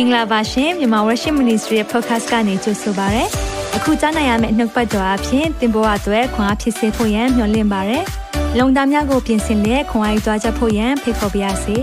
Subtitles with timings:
[0.00, 3.24] င်္ဂလာပါရှင်မြန်မာ Worship Ministry ရဲ့ podcast ကနေကြိုဆိုပါရစေ။
[3.76, 7.98] အခုကြားနိုင်ရမယ့်နှုတ်ပတ်တော်အဖြစ်သင်ပေါ်အပ်ွယ်ခွန်အားဖြစ်စေဖို့ယံမျှဝင့်ပါရစေ။
[8.58, 11.76] လုံတာများကိုပြင်ဆင်လက်ခွန်အားယူကြားချက်ဖို့ယံဖိတ်ခေါ်ပါရစေ။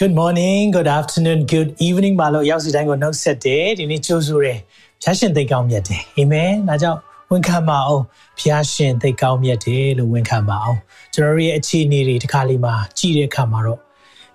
[0.00, 4.58] Good morning, good afternoon, good evening ပါလို့ရောက်စီတိုင်းကိုနှုတ်ဆက်တယ်ဒီနေ့ကြိုဆိုတယ်။
[5.02, 8.04] ဖျားရှင်သိကောင်းမြတ်တယ်။အာမင်။ဒါကြောင့် ဝန်ခံပါအောင်
[8.40, 10.78] ဖျားရှင်သိကောင်းမြတ်တယ်လို့ဝန်ခံပါအောင်
[11.14, 13.80] ကျွန်တော်ရဲ့အခြေအနေတွေတစ်ခါလေးမှာကြည့်တဲ့အခါမှာတော့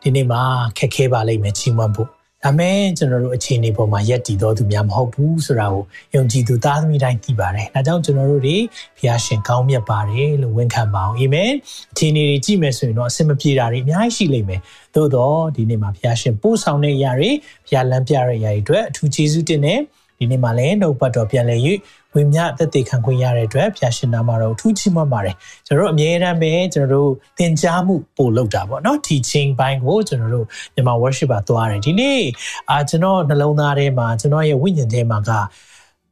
[0.02, 0.42] ဒီနေ့မှာ
[0.78, 2.10] ခက်ခဲပါလိမ့်မယ်ချီးမွမ်းဖို့
[2.44, 5.84] ဒါမဲ့ကျွန်တော်တို့အခြေအနေပေါ်မှာရက်တည်တော်သူများမဟုတ်ဘူးဆိုတာကို
[6.16, 8.58] ယုံကြည်သူသားသမီးတိုင်းသိပါတယ်။ဒါကြောင့်ကျွန်တော်တို့တွေ
[8.98, 11.52] ဘုရားရှင်ကောင်းမြတ်ပါတယ်လို့ဝန်ခံပါအောင်။အာမင်။
[11.94, 14.62] အခြေအနေတွေကြည့်မယ်ဆိုရင်တော့အဆင်မပြေတာတွေအများကြီးရှိလိမ့်မယ်။
[14.96, 17.32] သို့တော့ဒီနေ့မှာဘုရားရှင်ပို့ဆောင်တဲ့အရာတွေ
[17.68, 19.80] ဘုရားလမ်းပြတဲ့အရာတွေအတွက်အထူးကျေးဇူးတင်တယ်။
[20.18, 21.62] ဒီနေ့မှာလည်းနှုတ်ပတ်တော်ပြန်လည်၍
[22.16, 25.36] ဝိညာဉ်အသက်သေခံခွင့်ရတဲ့အတွက်ဘုရားရှင်နာမတော်ထူးချီးမွမ်းပါတယ်
[25.68, 32.22] ကျွန်တော်တို့အမြဲတမ်းပဲကျွန်တော်တို့သင်ကြားမှုပို့လုပ်တာပေါ့နော် teaching ဘိုင်းကိုကျွန်တော်တို့မြန်မာ worship ပါသွားတယ်ဒီနေ့
[32.70, 35.32] အာကျွန်တော်နှလုံးသားထဲမှာကျွန်တော်ရဲ့ဝိညာဉ်ထဲမှာက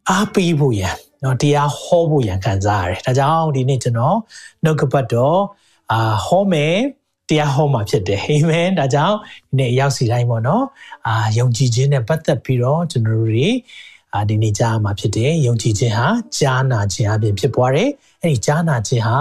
[0.09, 4.17] အားပေးဖို့ရန်နော်တရားဟောဖို့ရန်ခံစားရတယ်ဒါကြောင့်ဒီနေ့ကျွန်တော်
[4.63, 5.39] နှုတ်ကပတ်တော်
[5.91, 6.75] အာဟောမယ်
[7.29, 9.17] တရားဟောမှာဖြစ်တယ်အာမင်ဒါကြောင့်
[9.49, 10.63] ဒီနေ့ရောက်စီတိုင်းပေါ့နော်
[11.07, 13.49] အာယုံကြည်ခြင်းနဲ့ပတ်သက်ပြီးတော့ကျွန်တော်တို့တွေ
[14.15, 16.07] အာဒီနေ့ကြားမှာဖြစ်တယ်ယုံကြည်ခြင်းဟာ
[16.39, 17.89] ကြားနာခြင်းအပြင်ဖြစ်ပွားတယ်
[18.21, 19.17] အဲ့ဒီကြားနာခြင်းဟာ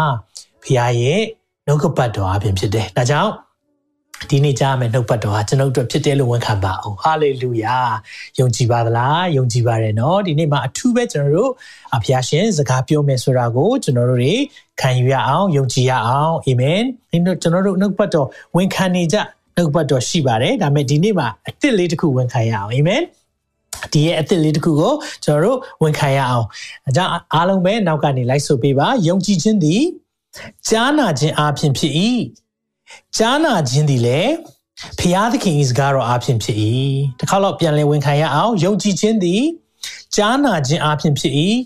[0.63, 1.23] ဖခင်ရဲ့
[1.67, 3.33] နှုတ်ကပတ်တော်အပြင်ဖြစ်တယ်ဒါကြောင့်
[4.31, 7.79] ဒီနေ့ကြားမယ်နှုတ်ပတ်တော်ဟာကျွန်ုပ်တို့ဖြစ်တယ်လို့ဝန်ခံပါအောင်ဟာလေလုယာ
[8.39, 11.53] ယုံကြည်ပါသလားယုံကြည်ပါတယ်နော်ဒီနေ့မှာအထူးပဲကျွန်တော်တို့
[11.95, 14.35] အဖခင်ရှင်စကားပြောမယ်ဆိုတာကိုကျွန်တော်တို့တွေ
[14.81, 19.17] ခံယူရအောင်ယုံကြည်ရအောင်အာမင်ဒီနေ့ကျွန်တော်တို့နှုတ်ပတ်တော်ဝန်ခံနေကြ
[19.57, 23.03] နှုတ်ပတ်တော်ရှိပါတယ်ဒါပေမဲ့ဒီနေ့မှာအစ်စ်လေးတစ်ခုဝန်ခံရအောင်အာမင်
[23.93, 26.47] ဒီရဲ့အသစ်လေးတစ်ခုကိုကျွန်တော်တို့ဝန်ခံရအောင်
[26.89, 29.83] အကြောင်းအားလုံးပဲနောက်ကနေလိုက်ဆိုပေးပါယုံကြည်ခြင်းသည်
[30.69, 31.93] ကြားနာခြင်းအပြင်ဖြစ်၏
[33.17, 34.35] ကြားနာခြင်းသည်လည်း
[34.99, 36.57] ဖျားသခင်၏စကားတော်အပြင်ဖြစ်၏
[37.19, 39.43] တစ်ခါတော့ပြန်လည်ဝန်ခံရအောင်ယုံကြည်ခြင်းသည်
[40.17, 41.33] ကြားနာခြင်းအပြင်ဖြစ်၏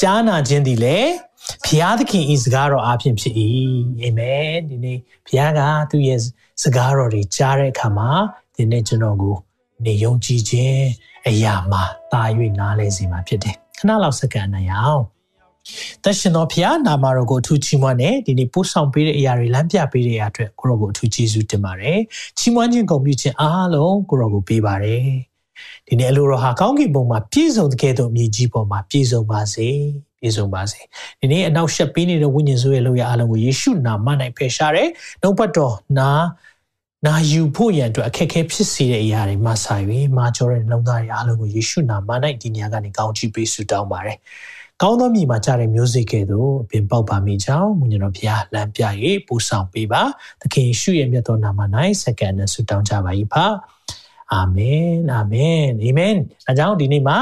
[0.00, 1.12] ကြားနာခြင်းသည်လည်း
[1.64, 3.34] ဖျားသခင်ဤစကားတော်အပြင်ဖြစ်၏
[4.02, 6.20] အာမင်ဒီနေ့ဖျားကသူ့ရဲ့
[6.62, 8.10] စကားတော်တွေကြားတဲ့အခါမှာ
[8.54, 9.36] ဒီနေ့ကျွန်တော်ကို
[9.84, 10.84] နေယုံကြည်ခြင်း
[11.28, 12.22] အရာမှာတာ၍
[12.60, 15.02] နားလဲစီမှာဖြစ်တယ်ခဏလောက်စက္ကန့်နိုင်အောင်
[16.04, 21.98] တရှင်တော်ဖျားနာမတော်ကိုအထူးချီးမွမ်းတယ်ဒီနေ့ပို့ဆောင်ပေးတဲ့အရာတွေလမ်းပြပေးတဲ့အရာအတွက်ကိုရောကိုအထူးကျေးဇူးတင်ပါတယ်
[22.38, 25.04] ချီးမွမ်းခြင်းဂုဏ်ပြုခြင်းအားလုံးကိုရောကိုပေးပါတယ်
[25.86, 29.68] ဒီနေ့အလိုတော်ဟာကောင်းကင်ဘုံမှာပြည့်စုံတဲ့ကဲ့သို့မြေကြီးပေါ်မှာပြည့်စုံပါစေ
[30.20, 30.80] ပြည့်စုံပါစေ
[31.20, 34.88] ဒီနေ့အနောက်ရှက်ပေးနေတဲ့ဝိညာဉ်ဆိုးရဲ့လောက်ရအားလုံးကိုယေရှုနာမ၌ဖယ်ရှားတယ်
[35.22, 36.10] နှုတ်ပတ်တော်နာ
[37.06, 42.10] နာယူဖို့ရန်အတွက်အခက်အခဲဖြစ်စေတဲ့အရာတွေမှဆိုင်ပြီးမာကျော်တဲ့နှလုံးသားတွေအားလုံးကိုယေရှုနာမ၌
[42.42, 44.16] ဒီညကနေကောင်းချီးပေးဆုတောင်းပါတယ်။
[44.82, 48.82] ကောင်းသောမြေမှာကြားတဲ့မျိုးစိကဲ့သို့အပြင်ပေါက်ပါမိကြောင်းမွန်တော်ဘုရားလမ်းပြ၍
[49.26, 50.02] ပူဆောင်ပေးပါ။
[50.40, 51.60] သခင်ယေရှုရဲ့မြတ်သောနာမ၌
[52.02, 53.44] စက္ကန့်နဲ့ဆုတောင်းကြပါ၏ဖာ။
[54.32, 56.16] အာမင်အာမင်အာမင်။
[56.48, 57.18] အဲကြောင့်ဒီနေ့မှာ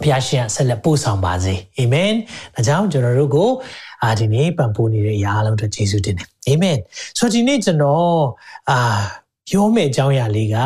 [0.00, 2.12] ဘုရားရှင်ဆက်လက်ပို့ဆောင်ပါစေအာမင်
[2.54, 3.50] ဒါကြောင့်ကျွန်တော်တို့ကို
[4.02, 6.78] အာဒီနေ့ပံ့ပိုးနေတဲ့အရာအလုံးအတွက်ယေရှုတင်တယ်အာမင်
[7.18, 8.16] ဆိုတော့ဒီနေ့ကျွန်တော်
[8.70, 8.78] အာ
[9.48, 10.56] ပြောမယ့်အကြောင်းအရာလေးက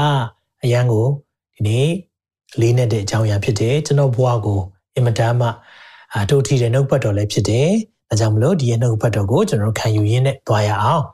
[0.65, 1.07] အရန်ကို
[1.55, 1.89] ဒီနေ့
[2.61, 4.61] လေးနဲ့တဲ့အကြောင်းအရာဖြစ်တယ်ကျွန်တော်ဘဝကို
[4.95, 5.49] အင်မတန်မှ
[6.13, 7.71] အာတို့ထီတဲ့နှုတ်ပတ်တော်လည်းဖြစ်တယ်
[8.09, 11.05] ဒါကြောင့်မလို့ဒီရဲ့နှုတ်ပတ်တော်ကိုကျွန်တော်ခံယူရင်းနဲ့သွားရအောင်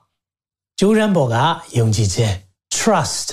[0.78, 1.36] ကျိုးရန်ပေါ်က
[1.78, 2.34] ယုံကြည်ခြင်း
[2.76, 3.28] trust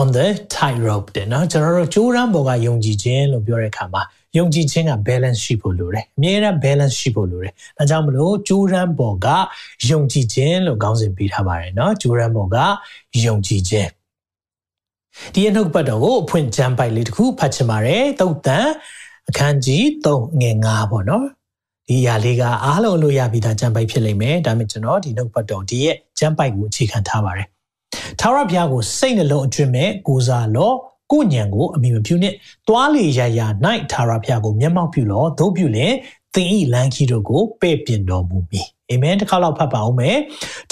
[0.00, 0.26] on the
[0.56, 4.02] tightrope တဲ့နော်ကျွန်တော်တို့ကျိုးရန်ပေါ်ကယုံကြည်ခြင်းလို့ပြောတဲ့အခါမှာ
[4.38, 9.26] ယုံကြည်ခြင်းက balance ရှိဖို့လိုတယ်အမြဲတမ်း balance ရှိဖို့လိုတယ်ဒါကြောင့်မလို့ကျိုးရန်ပေါ်က
[9.90, 12.56] ယုံကြည်ခြင်းလို့ခေါင်းစဉ်ပေးထားပါတယ်နော်ကျိုးရန်ပေါ်က
[13.24, 13.88] ယုံကြည်ခြင်း
[15.34, 18.66] ဒီအနှုတ်ပတ်တော်ကိုအဖွင့်ကျမ်းပိုက်လေးတစ်ခုဖတ်ချင်ပါတယ်တုတ်တန်
[19.28, 21.26] အခန်းကြီး3ငယ်9ပေါ့နော်
[21.88, 27.46] ဒီအရာလေးကအားလုံးလို့ရပြီးသားကျမ်းပိုက်ဖြစ်လိမ့်မယ်ဒါပေမဲ့ကျွန်တော်ဒီနှုတ်ပတ်တော်ဒီရဲ့ကျမ်းပိုက်ကိုအခြေခံထားပါတယ်
[28.20, 30.76] ထာဝရဘုရားကိုစိတ်နှလုံးအကျွင့်မဲ့ကိုးစားလော့
[31.12, 32.36] ကိုညံကိုအမိမပြုနှင့်
[32.68, 33.40] တွားလေရရ၌
[33.92, 35.92] ထာဝရဘုရားကိုမျက်မှောက်ပြုလောသို့ပြုလင်
[36.34, 40.16] သင်ဤလမ်းကြီးတို့ကိုပဲ့ပြင်တော်မူမည်အာမင်တစ်ခါလောက်ဖတ်ပါဦးမယ်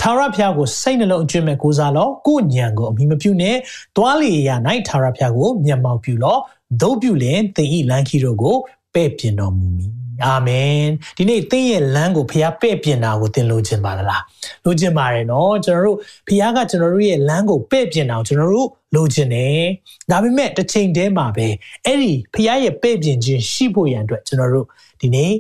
[0.00, 3.58] ထာဝရဘုရားကိုစိတ်နှလုံးအကျွင့်မဲ့ကိုးစားလောကိုညံကိုအမိမပြုနှင့်
[3.96, 4.50] တွားလေရ၌
[4.88, 6.36] ထာဝရဘုရားကိုမျက်မှောက်ပြုလော
[6.80, 8.56] သို့ပြုလင်သင်ဤလမ်းကြီးတို့ကို
[8.94, 10.80] ပဲ့ပြင်တော်မူမည် အာမင်
[11.16, 14.22] ဒီနေ့သင်ရဲ့လမ်းကိုဖခင်ပဲ့ပြင်တာကိုသင်လိုချင်ပါသလား
[14.64, 15.98] လိုချင်ပါတယ်နော်ကျွန်တော်တို့
[16.28, 19.62] ဖခင်ကကျွန်တော်တို့ရဲ့လမ်းကိုပဲ့ပြင်တာကိုကျွန်တော်တို့လိုချင်တယ်
[20.10, 21.46] ဒါပေမဲ့တစ်ချိန်တည်းမှာပဲ
[21.84, 24.66] အဲ့ဒီဖခင်ရဲ့ပဲ့ပြင်ခြင်းရှိဖို့ရန်အတွက်ကျွန်တော်တို့
[25.00, 25.32] ဒီနေ့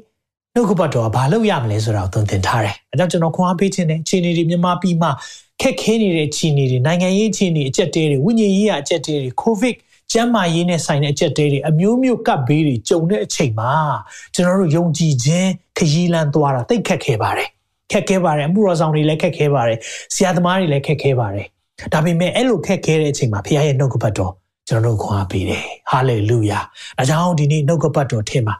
[0.54, 5.10] နှုတ်ကပတ်တော်ကဘာလုပ်ရမလဲဆိုတာကိုသင်ထားတယ်အဲကြောင့်ကျွန်တော်ခွန်အားပေးခြင်းနဲ့ခြေနေတွေမြန်မာပြည်မှာ
[5.62, 9.76] ခက်ခဲနေတဲ့ခြေနေတွေနိုင်ငံရေးခြေနေအကျက်တဲတွေဝိညာဉ်ရေးအကျက်တဲတွေကိုဗစ်
[10.12, 13.72] ကျမ်းမာရေးနဲ့ဆိုင်တဲ့အချက်တွေအမျိုးမျိုးကပ်ဘေးတွေကြုံတဲ့အချိန်မှာ
[14.34, 17.48] ကျွန်တော်တို့ယုံကြည်ခြင်းခရီးလန်းသွားတာသိခက်ခဲပါတယ်
[17.92, 19.78] ခက်ခဲပါတယ်အမှုတော်ဆောင်တွေလည်းခက်ခဲပါတယ်
[20.14, 21.46] ဆရာသမားတွေလည်းခက်ခဲပါတယ်
[21.92, 24.32] ဒါပေမဲ့အဲ့လိုခက်ခဲတဲ့အချိန်မှာဖခင်ရဲ့နှုတ်ကပတ်တော်
[24.68, 26.60] ကျွန်တော်တို့ခွန်အားပေးတယ်ဟာလေလုယာ
[26.98, 28.54] ဒါကြောင့်ဒီနေ့နှုတ်ကပတ်တော်ထင်ပါ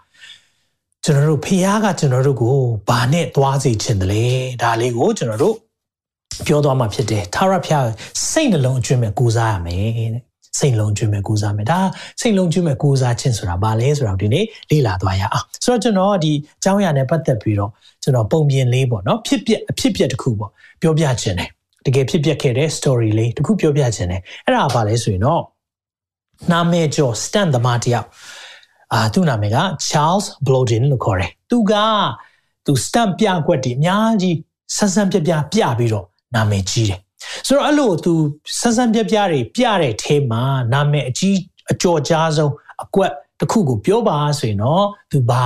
[1.05, 2.55] ကျွန်တော်တို့ဖခင်ကကျွန်တော်တို့ကို
[2.89, 4.25] ဘာနဲ့သွားစေခြင်းတလဲ
[4.63, 5.57] ဒါလေးကိုကျွန်တော်တို့
[6.47, 7.87] ပြောသွားမှာဖြစ်တယ်ထာဝရဘုရား
[8.31, 10.28] စိတ်နှလုံးအကျွမ်းမဲ့ကိုးစားရမယ်တဲ့
[10.59, 11.79] စိတ်လုံးကျွမ်းမဲ့ကိုးစားမယ်ဒါ
[12.21, 17.71] စိတ်လုံးကျွမ်းမဲ့ကိုးစားခြင်းဆိုတာဘာလဲဆိုတော့ဒီနေ့လေ့လာသွားရအောင်ဆိုတော့ကျွန်တော်ဒီအကြောင်းအရာနဲ့ပတ်သက်ပြီးတော့
[18.03, 20.51] ကျွန်တော်ပုံပြင်လေးပေါ့နော်ဖြစ်ပျက်အဖြစ်ပျက်တစ်ခုပေါ့
[20.83, 21.51] ပြောပြခြင်းတယ်
[21.87, 25.43] တကယ်ဖြစ်ပျက်ခဲ့တဲ့ story လေးတစ်ခုပြောပြခြင်းတယ်အဲ့ဒါဘာလဲဆိုရင်တော့
[26.53, 28.07] နာမည်ကျော် stand သမားတယောက်
[28.93, 29.59] အာသူ့နာမည်က
[29.89, 31.73] Charles Blodin လို့ခေါ်တယ်သူက
[32.67, 34.37] သူ stamp ပြကွက်တွေအများကြီး
[34.77, 37.01] ဆန်းဆန်းပြပြပြပြီးတော့နာမည်ကြီးတယ်
[37.47, 38.15] ဆိုတော့အဲ့လိုသူ
[38.61, 40.43] ဆန်းဆန်းပြပြတွေပြတဲ့ထဲမှာ
[40.73, 41.37] နာမည်အကြီး
[41.73, 42.53] အကျော်ကြားဆုံး
[42.85, 45.45] အကွက်တစ်ခုကိုပြောပါဆိုရင်တော့သူဘာ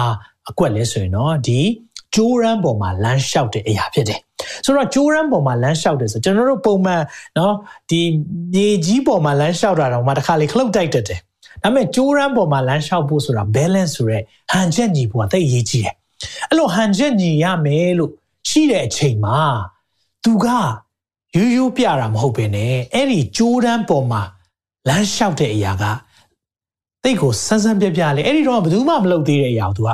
[0.50, 1.60] အကွက်လဲဆိုရင်တော့ဒီ
[2.14, 4.20] ဂျိုးရန်ပေါ်မှာလမ်းလျှောက်တဲ့အရာဖြစ်တယ်
[4.64, 7.02] ဆိုတော့ဂျိုးရန်ပေါ်မှာလမ်းလျှောက်တယ်ဆိုကျွန်တော်တို့ပုံမှန်
[7.36, 7.52] เนาะ
[7.90, 8.00] ဒီ
[8.54, 11.20] မြေကြီးပေါ်မှာလမ်းလျှောက်တာတော့မှတစ်ခါလေခလုတ်တိုက်တတ်တယ်
[11.62, 14.22] ဒါပေမဲ့ဂျိုးရန်ပေါ်မှာလမ်းလျှောက်ဖို့ဆိုတာ balance ဆိုတဲ့
[14.52, 15.94] ဟန်ချက်ညီဖို့ကတိတ်အရေးကြီးတယ်
[16.48, 18.10] အဲ့လိုဟန်ချက်ညီရမယ်လို့
[18.48, 19.38] ရှိတဲ့အချိန်မှာ
[20.24, 20.46] သူက
[21.36, 22.58] ရိုးရိုးပြတာမဟုတ်ပဲね
[22.94, 24.22] အဲ့ဒီဂျိုးရန်ပေါ်မှာ
[24.88, 25.84] လမ်းလျှောက်တဲ့အရာက
[27.04, 29.90] တိတ်ကိုဆန်းဆန်းပြပြလေအဲ့ဒီတော့ဘယ်သူမှမလုပ်သေးတဲ့အရာကိုသူက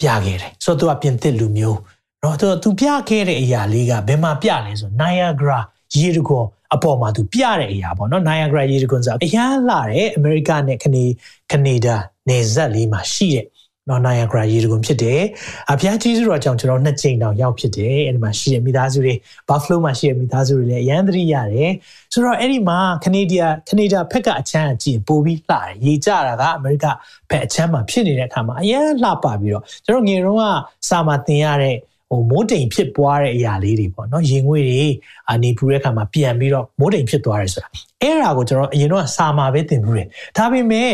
[0.00, 1.78] ပြခဲ့တယ်ဆိုတော့သူကပြင်သစ်လူမျိုး
[2.22, 5.60] တော့သူသူပြခဲ့တဲ့အရာလေးကဘယ်မှာပြလဲဆို Niagara
[5.96, 11.04] ရေတကွန်အပေါ်မှာသူပြတဲ့အရာပေါ့နော် Niagara ရေတကွန်ဆိုအရန်လာတဲ့အမေရိကနဲ့ကနေ
[11.52, 11.96] ကနေဒါ
[12.28, 13.46] နေဇက်လေးမှာရှိတဲ့
[13.88, 15.20] နော်နိုင်ယာဂရာရေတကွန်ဖြစ်တယ်။
[15.72, 19.14] အဖျားကြီးစုတော်ကြောင့်ကျွန်တော်နှစ်ကြိမ်တောင်ရောက်ဖြစ်တယ်။အဲ့ဒီမှာရှိတဲ့မိသားစုတွေ
[19.48, 21.70] Buffalo မှာရှိတဲ့မိသားစုတွေလည်းအရန်သတိရတယ်။
[22.12, 26.86] ဆိုတော့အဲ့ဒီမှာကနေဒါကနေဒါဘက်ကအချမ်းအကြည့်ပို့ပြီးလှတယ်။ရေကြတာကအမေရိက
[27.30, 30.44] ဘက်အချမ်းမှာဖြစ်နေတဲ့အခါမှာအရန်လှပပြီးတော့ကျွန်တော်ငယ်တုန်းက
[30.88, 31.76] စာမှာသင်ရတဲ့
[32.10, 34.84] ဟိုမိုးတိမ်ဖြစ်ပွားတဲ့အရာလေးတွေပေါ့နော်ရေငွေတွေ
[35.30, 37.68] အနေပူတဲ့အခါမှာပြန်ပြီးတော့မိုးတိမ်ဖြစ်သွားတယ်ဆိုတာ
[38.02, 40.92] အဲ့ဒါကိုကျွန်တော်အရင်တော့စာမှာပဲသင်ဘူးတယ်ဒါပေမဲ့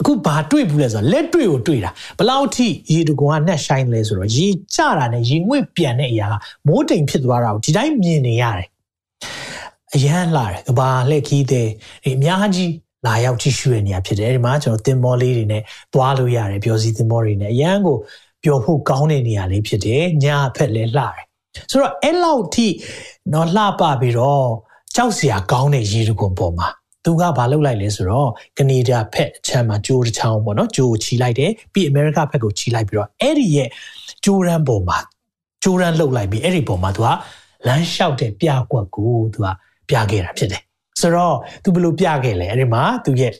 [0.00, 6.34] အခုဘာတွေ့ဘူးလဲဆိုတော့လက်တွေ့ကိုတွေ့တာဘလောက်ထိရေတကွန်ကနှက်ဆိုင်လဲဆိုတော့ရေကျတာနဲ့ရေငွေ့ပြန်တဲ့အရာက
[6.66, 8.68] မိုးတိမ်ဖြစ်သွားတာကိုဒီတိုင်းမြင်နေရတယ်
[9.94, 12.72] အရန်လာတယ်ကဘာလက်ခီးတဲ့ဒီအများကြီး
[13.06, 15.62] လာရောက်ကြည့်ရှုရနေရဖြစ်တယ်ဒီမှာကျွန်တော်တင်မောလေးတွေနဲ့
[15.94, 17.96] သွားလို့ရတယ်ပျော်စီတင်မောတွေနဲ့အရန်ကို
[18.44, 21.22] ပျော်ဖို့ကောင်းတဲ့နေရာလေးဖြစ်တယ်ညာဖက်လဲလှတယ်
[21.70, 22.66] ဆိုတော့အဲ့လောက်ထိ
[23.32, 24.48] တော့လှပပြီးတော့
[24.96, 26.68] ကြောက်စရာကောင်းတဲ့ရေတကွန်ပေါ်မှာ
[27.04, 33.68] သူကဘာလုပ်လိုက်လဲဆိုတော့ကနေဒါဖက်အချမ်းမှာဂျိုးတစ်ချောင်းပေါ့နော်ဂျိုးကိုချီလိုက်တယ်ပြီးအမေရိကဖက်ကိုချီလိုက်ပြီးတော့အဲ့ဒီရဲ့
[34.24, 34.98] ဂျိုးရန်ပေါ်မှာ
[35.62, 37.08] ဂျိုးရန်လှုပ်လိုက်ပြီးအဲ့ဒီပေါ်မှာသူက
[37.66, 39.46] လမ်းလျှောက်တဲ့ပြကွက်ကိုသူက
[39.88, 40.62] ပြခဲ့တာဖြစ်တယ်
[41.00, 43.32] ဆိုတော့သူဘယ်လိုပြခဲ့လဲအဲ့ဒီမှာသူရဲ့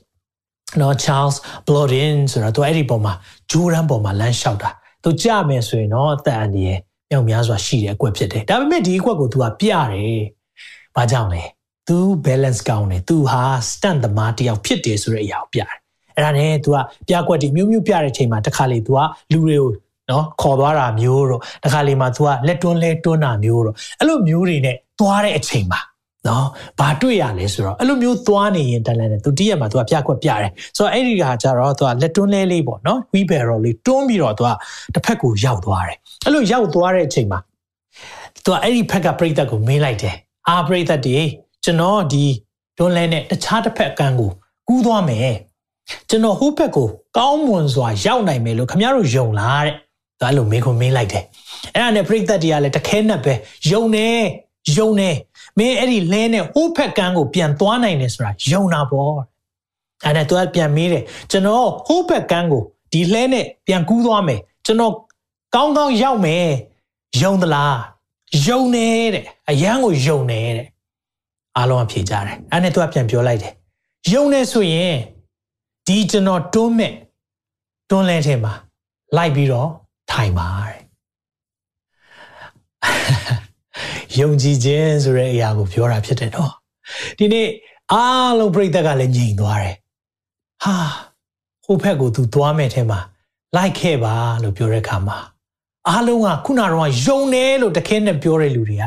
[0.81, 3.13] နော် Charles Blodin ဆိုတော့သူအဲ့ဒီပေါ်မှာ
[3.51, 4.71] ဂျိုးရန်ပေါ်မှာလမ်းလျှောက်တာ
[5.05, 6.79] သူကြမယ်ဆိုရင်တော့အသက်အန္တရာယ်
[7.11, 10.21] မြောက်များစွာရှိတဲ့အကွက်ဖြစ်တယ်ဒါပေမဲ့ဒီအကွက်ကိုသူကပြတယ်။
[10.97, 11.43] ဘာကြောင့်လဲ။
[11.89, 15.79] तू balance ကောင်းတယ်။ तू ဟာ stunt သမားတယောက်ဖြစ်တယ်ဆိုတဲ့အရာကိုပြတယ်။
[16.15, 16.77] အဲ့ဒါနဲ့ तू က
[17.09, 18.99] ပြကွက်တွေမျိုးမျိုးပြတဲ့အချိန်မှာတခါလေ तू က
[19.33, 19.71] လူတွေကို
[20.11, 25.81] နော်ခေါ်သွားတာမျိုးတော့တခါလေမှာ तू ကလက်တွန်းလဲတွန်းတာမျိုးတော့အဲ့လိုမျိုးတွေနဲ့သွားတဲ့အချိန်မှာ
[26.29, 26.47] နော်
[26.81, 34.51] ဘာတွေ့ရလဲဆိုတော့အဲ့လိုမျိုးသွားနေရင်တန်လန်တယ်သူတည့်ရမှာသူကပြကွက်ပြတယ်ဆိုတော့အဲ့ဒီကကြတော့သူကလက်တွန်းလဲလေးပေါ့နော် wheel barrel လေးတွန်းပြီးတော့သူက
[34.95, 37.39] တစ်ဖက်ကိုရောက်သွားတယ်အဲ့လိုရောက်သွားတဲ့အချိန်မှာ
[38.45, 40.15] သူကအဲ့ဒီဖက်ကပြိသက်ကိုမင်းလိုက်တယ်
[40.49, 41.27] အာပြိသက်တည်း
[41.65, 42.25] ကျွန်တော်ဒီ
[42.79, 44.31] တွန်းလဲနဲ့တခြားတစ်ဖက်ကန်းကို
[44.69, 45.35] ကူးသွားမယ်
[46.09, 49.75] ကျွန်တော်ဟိုဘက်ကိုကောင်းမွန်စွာရောက်နိုင်မယ်လို့ခင်ဗျားတို့ယုံလားတဲ့
[50.21, 51.25] ဒါလို့မင်းကိုမင်းလိုက်တယ်
[51.75, 53.35] အဲ့ဒါနဲ့ပြိသက်တွေကလည်းတခဲနဲ့ပဲ
[53.71, 54.09] ယုံနေ
[54.77, 55.11] ယုံနေ
[55.59, 59.15] မင်းအဲ့ဒီလဲနဲ့ဟိုဘက်ကန်းကိုပြန်သွားနိုင်တယ်ဆိုတာယုံတာပေါ့
[60.05, 64.93] အဲ့ဒါသူကပြန်မေးတယ်ကျွန်တော်ဟိုဘက်ကန်းကိုဒီလဲနဲ့ပြန်ကူးသွားမယ်ကျွန်တော်
[65.55, 66.47] ကောင်းကောင်းရောက်မယ်
[67.23, 67.79] ယုံသလား
[68.47, 70.67] ယုံနေတဲ့ အရန်ကိုယုံနေတဲ့
[71.57, 73.53] အားလုံးအဖြေကြတယ်အဲ့နဲ့သူကပြန်ပြောလိုက်တယ်
[74.13, 74.97] ယုံနေဆိုရင်
[75.87, 76.93] ဒီကျွန်တော်တွန်းမဲ့
[77.91, 78.53] တွန်းလဲထဲမှာ
[79.17, 79.69] လိုက်ပြီးတော့
[80.11, 80.79] ထိုင်ပါတဲ့
[84.21, 86.53] ယုံကြည်ခြင်းဆိုတဲ့အရာကိုပြောတာဖြစ်တယ်နော်
[87.19, 87.49] ဒီနေ့
[87.93, 89.77] အားလုံးပြိတ္တကလည်းညင်သွားတယ်
[90.65, 90.77] ဟာ
[91.65, 93.01] ဟိုဘက်ကိုသူသွားမဲ့ထဲမှာ
[93.57, 95.19] လိုက်ခဲ့ပါလို့ပြောတဲ့အခါမှာ
[95.89, 98.85] အားလုံးကခုနကတော့ယုံတယ်လို့တခဲနဲ့ပြောတဲ့လူတွေက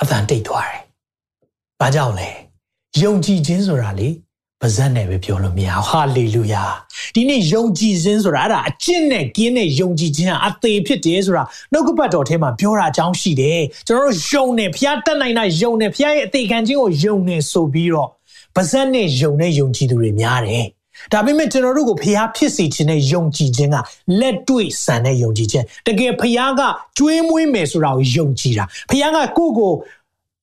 [0.00, 0.82] အသံတိတ်သွားတယ်
[1.82, 2.30] ဘာကြောင့်လဲ
[3.02, 4.08] ယုံကြည်ခြင်းဆိုတာလေ
[4.60, 6.64] ပါဇက်နဲ့ပဲပြောလို့မရဘူးဟာလေလုယာ
[7.14, 18.08] ဒီနေ့ယုံကြည်ခြင်းဆိုတာအဲ့ဒါအကျင့်နဲ့ကင်းတဲ့ယုံကြည်ခြင်းဟာအသေးဖြစ်တယ်ဆိုတာနှုတ်ကပတ်တော်ထဲမှာပြောတာအကြောင်းရှိတယ်ကျွန်တော်တို့ယုံနေဖျားတက်နိုင်တာယုံနေဖျားရဲ့အသေးခံခြင်းကိုယုံနေဆိုပြီးတော့
[18.56, 20.66] ပါဇက်နဲ့ယုံနဲ့ယုံကြည်သူတွေများတယ်
[21.12, 23.76] ဒါပေမဲ့ကျွန်တော်တို့ကိုဖျားဖြစ်စေခြင်းနဲ့ယုံကြည်ခြင်းက
[24.20, 26.62] လက်တွေ့ဆန်တဲ့ယုံကြည်ခြင်းတကယ်ဖျားက
[26.98, 29.72] ကျွေးမွေးမယ်ဆိုတာကိုယုံကြည်တာဖျားကကိုယ့်ကို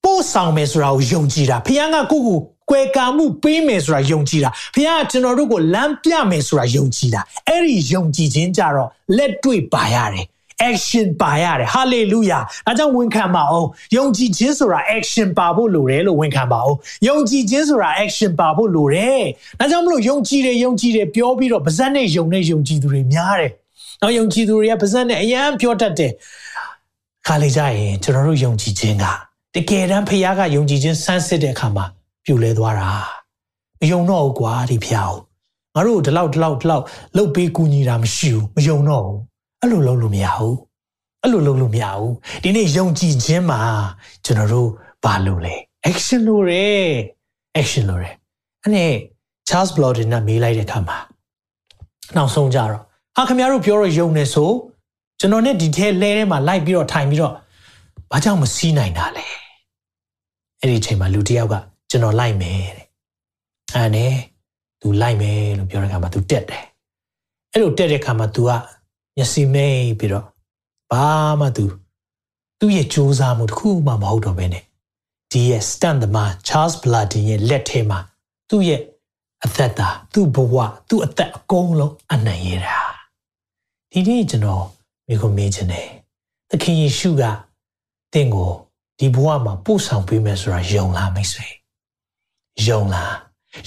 [0.04, 2.38] ပို့ဆောင်မယ်ဆိုတာကိုယုံကြည်တာဖျားကကိုယ့်ကို
[2.70, 10.26] ကွယ်ကာမှုပေးမယ်ဆိုတာယုံကြည်တာဖခင်ကကျွန်တော်တို့ကိုလမ်းပြမယ်ဆိုတာယုံကြည်တာအဲ့ဒီယုံကြည်ခြင်းကြတော့လက်တွေ့ပါရတယ်
[10.68, 16.78] action ပါရတယ် hallelujah အဲကြောင့်ဝန်ခံပါအောင်ယုံကြည်ခြင်းဆိုတာ action ပါဖို့လိုတယ်လို့ဝန်ခံပါအောင်
[17.08, 19.22] ယုံကြည်ခြင်းဆိုတာ action ပါဖို့လိုတယ်
[19.58, 23.52] ဒါကြောင့်မလို့ယုံကြည်တယ်ယုံကြည်တယ်ပြောပြီးတော့ပါဇက်နဲ့ယုံနဲ့ယုံကြည်သူတွေများတယ်
[24.00, 26.12] နောက်ယုံကြည်သူတွေကပါဇက်နဲ့အယံပြောတတ်တယ်
[27.26, 29.04] ခါလေကြရင်ကျွန်တော်တို့ယုံကြည်ခြင်းက
[29.54, 31.84] တကယ်တမ်းဖခင်ကယုံကြည်ခြင်းစမ်းစစ်တဲ့အခါမှာ
[32.24, 32.90] ပြိုလဲသွားတာ
[33.80, 35.20] မယုံတော့ဘူးကွာဒီဖျားကို
[35.74, 36.84] ငါတို့ဒီလောက်ဒီလောက်ဒီလောက်
[37.16, 39.20] လှုပ်ပေးကူညီတာမရှိဘူးမယုံတော့ဘူး
[39.60, 40.56] အဲ့လိုလုပ်လို့မရဘူး
[41.22, 43.60] အဲ့လိုလုပ်လို့မရဘူးဒီနေ့ယုံကြည်ခြင်းမှာ
[44.24, 44.68] ကျွန်တော်တို့
[45.04, 45.54] ဘာလုပ်လဲ
[45.90, 46.66] action လုပ်ရဲ
[47.58, 48.10] action လုပ်ရဲ
[48.62, 48.92] အဲ့နဲ့
[49.48, 50.98] Charles Blondin ကမေးလိုက်တဲ့အခါမှာ
[52.16, 52.70] နောက်ဆုံးကြတော့
[53.16, 54.50] ဟာခင်ဗျားတို့ပြောတော့ယုံနေဆို
[55.20, 57.34] ကျွန်တော်နဲ့ဒီထဲလဲထဲမှာလိုက်ပြီးတော့ထိုင်ပြီးတော့
[58.12, 59.26] ဘာကြောင့်မစီးနိုင်တာလဲ
[60.60, 61.54] အဲ့ဒီအချိန်မှာလူတစ်ယောက်က
[61.90, 62.86] ကျွန်တော်လိုက်မယ်တဲ့
[63.74, 64.14] အဲ့ဒါနဲ့
[64.80, 66.64] သူလိုက်မယ်လို့ပြောတဲ့ခါမှာ तू တက်တယ်
[67.52, 68.50] အဲ့လိုတက်တဲ့ခါမှာ तू က
[69.16, 70.26] မျက်စိမိတ်ပြီးတော့
[70.92, 71.06] ဘာ
[71.40, 71.64] မှ तू
[72.58, 74.64] သူ့ရဲ့စူးစမ်းမှုတစ်ခုမှမဟုတ်တော့ဘဲနဲ့
[75.32, 77.98] ဒီရဲ့ stand သမား Charles Bloodin ရဲ့လက်ထဲမှာ
[78.48, 78.80] သူ့ရဲ့
[79.44, 80.56] အသက်တာသူ့ဘဝ
[80.88, 82.78] သူ့အသက်အကုန်လုံးအနိုင်ရတာ
[83.92, 84.64] ဒီနေ့ကျွန်တော်
[85.08, 85.88] မိခုမေးခြင်းတယ်
[86.50, 87.22] သခင်ယေရှုက
[88.12, 88.50] တင့်ကို
[88.98, 91.46] ဒီဘဝမှာပို့ဆောင်ပေးမယ်ဆိုတာယုံလားမိတ်ဆွေ
[92.66, 93.14] ယုံလား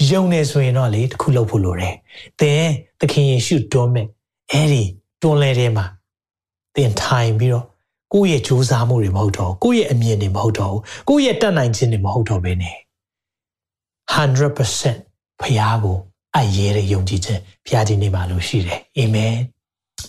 [0.10, 1.96] ယုံနေဆိုရင်တော့လေတခုလုပ်ဖို့လိုတယ်။
[2.40, 2.64] သင်
[3.00, 4.08] သခင်ယေရှုတွန်းမဲ့
[4.52, 4.84] အဲ့ဒီ
[5.22, 5.86] တွန်းလဲထဲမှာ
[6.76, 7.66] သင်ထိုင်ပြီးတော့
[8.14, 10.76] ကိုယ့်ရဲ့ကြိုးစားမှုတွေမဟုတ်တော့ကိုယ့်ရဲ့အမြင်တွေမဟုတ်တော့
[11.10, 12.78] ကိုယ့်ရဲ့တတ်နိုင်ခြင်းတွေမဟုတ်တော့ဘဲနဲ့
[14.14, 15.98] 100%ဖခင်ကို
[16.38, 19.34] အရေးရယုံကြည်ခြင်းဖခင်ဒီနေ့မှာလို့ရှိတယ်အာမင်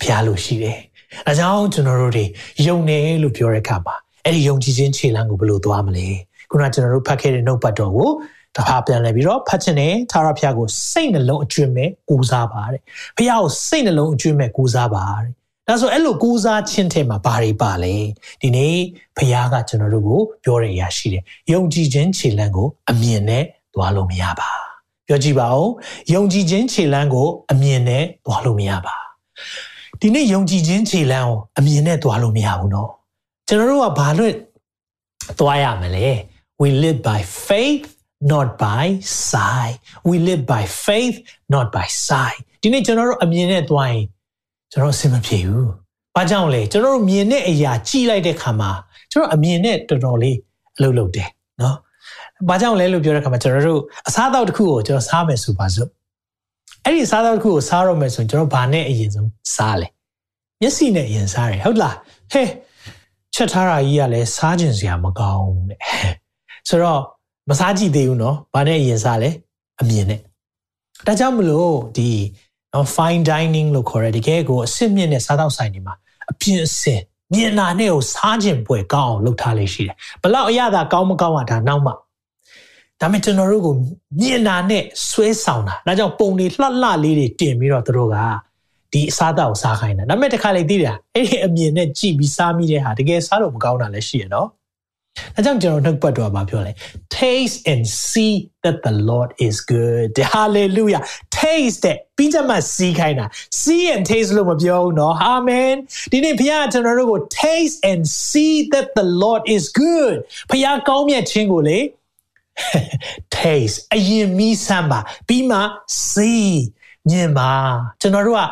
[0.00, 0.79] ဖခင်လို့ရှိတယ်
[1.26, 2.25] အဲကြောင့်ကျွန်တော်တို့တွေ
[2.67, 6.09] ယုံတယ်လို့ပြောတဲ့အခါမှာ အဲ့ဒီယုံကြည်ခြင်းခြေလှမ်းကိုဘယ်လိုသွားမလဲ
[6.50, 8.11] ခုနကျွန်တော်တို့ဖတ်ခဲ့တဲ့နှုတ်ပတ်တော်ကို
[8.57, 12.81] တခါပြန်လဲပြီးတော့ဖတ်ခြင်းနဲ့သာရဖျားကိုစိတ်နှလုံးအကျွင့်မဲ့ကူစားပါတဲ့
[13.16, 15.31] ဖျားကိုစိတ်နှလုံးအကျွင့်မဲ့ကူစားပါတဲ့
[15.69, 17.95] ဒါဆိုအဲ့လိုကူစားခြင်းထဲမှာဘာတွေပါလဲ
[18.40, 18.76] ဒီနေ့
[19.19, 24.50] ဖျားကကျွန်တော်တို့ကိုပြောတဲ့အရာရှိတယ်ယုံကြည်ခြင်းခြေလှမ်းကိုအမြင်နဲ့သွားလို့မရပါ
[25.07, 25.69] ပြောကြည့်ပါဦး
[26.14, 28.97] ယုံကြည်ခြင်းခြေလှမ်းကိုအမြင်နဲ့သွားလို့မရပါ
[30.00, 32.90] ဒီနေ့ယုံကြည်ခြင်းခြေလှမ်းကိုအမြင်နဲ့သွားလို့မရဘူးเนาะ
[33.49, 34.33] ကျွန်တော်တို့ကဘာလို့
[35.39, 36.09] သွားရမလဲ
[36.61, 37.85] we live by faith
[38.33, 38.87] not by
[39.31, 39.77] sight
[40.09, 41.17] we live by faith
[41.55, 44.05] not by sight ဒီနေ့ကျွန်တော်တို့အမြင်နဲ့သွားရင်
[44.73, 45.69] ကျွန်တော်အဆင်မပြေဘူး။
[46.17, 48.71] ဘာကြောင့်လဲကျွန်တော်တို့မြင်တဲ့အရာကြည့်လိုက်တဲ့ခါမှာ
[49.13, 50.37] ကျွန်တော်အမြင်နဲ့တော်တော်လေး
[50.77, 51.29] အလုပ်လုပ်တယ်
[51.63, 51.77] နော်။
[52.49, 55.89] ဘာကြောင့်လဲလို့ပြောတဲ့ခါမှာကျွန်တော်တို့အစားအသောက်တစ်ခုကိုကျွန်တော်စားမယ်ဆိုပါစို့။
[56.85, 59.89] အဲ့ဒီအစားအသောက်တစ်ခုကိုစားရမယ်ဆိုရင်ကျွန်တော်ဘာနဲ့အရင်ဆုံးစားလဲ။
[60.61, 61.95] မျက်စိနဲ့အရင်စားတယ်ဟုတ်လား။
[62.33, 62.49] ဟဲ့
[63.35, 65.79] ချက်ထားတာကြီးကလည်းစားကျင်စရာမကောင်းတဲ့။
[66.69, 67.00] ဆိုတော့
[67.49, 69.31] မစားကြည့်သေးဘူးနော်။ဘာနဲ့အရင်စားလဲ။
[69.81, 70.21] အမြင်နဲ့။
[71.07, 72.09] ဒါကြောင့်မလို့ဒီ
[72.73, 75.95] နော် fine dining လို့ခေါ်တဲ့တကယ်ကိုအစစ်မြင့်တဲ့စားသောက်ဆိုင်တွေမှာ
[76.31, 77.00] အပြင်းအစင်
[77.33, 81.93] မြင်လာနဲ့ကိုစားခြင်းပွဲကောင်းအောင်လုပ်ထားလေးရှိတယ်။ဘလောက်အရသာကောင်းမကောင်းอ่ะဒါနောက်မှ
[83.00, 83.75] ဒါပေမဲ့ကျွန်တော်တို့ကို
[84.21, 88.17] မြင်လာနဲ့ဆွဲဆောင်တာဒါကြောင့်ပုံတွေလှလှလေးတွေတင်ပြီးတော့သူတို့က
[88.95, 94.49] ဒီအစားအသောက်စားခိုင်းတာဒါပေမဲ့တစ်ခါလေသိတယ်အဲ့ဒီအမြင်နဲ့ကြည့်ပြီးစားမိတဲ့ဟာတကယ်စားလို့မကောင်းတာလည်းရှိရနော်
[95.37, 96.73] အဲကြောင့်ကျွန်တော်နှုတ်ပတ်တော်မှာပြောလဲ
[97.21, 98.35] taste and see
[98.65, 101.03] that the lord is good hallelujah
[101.41, 103.27] taste တဲ့ပြီးကြမှာစီးခိုင်းတာ
[103.63, 105.77] see and taste လို့မပြောဘူးเนาะ amen
[106.13, 110.17] ဒီနေ့ဘုရားကျွန်တော်တို့ကို taste and see that the lord is good
[110.51, 111.79] ဘုရားကောင်းမြတ်ခြင်းကိုလေ
[113.39, 115.59] taste အရင်မီးစမ်းပါပြီးမှ
[116.13, 116.49] see
[117.11, 117.53] မြင်ပါ
[118.01, 118.43] ကျွန်တော်တို့က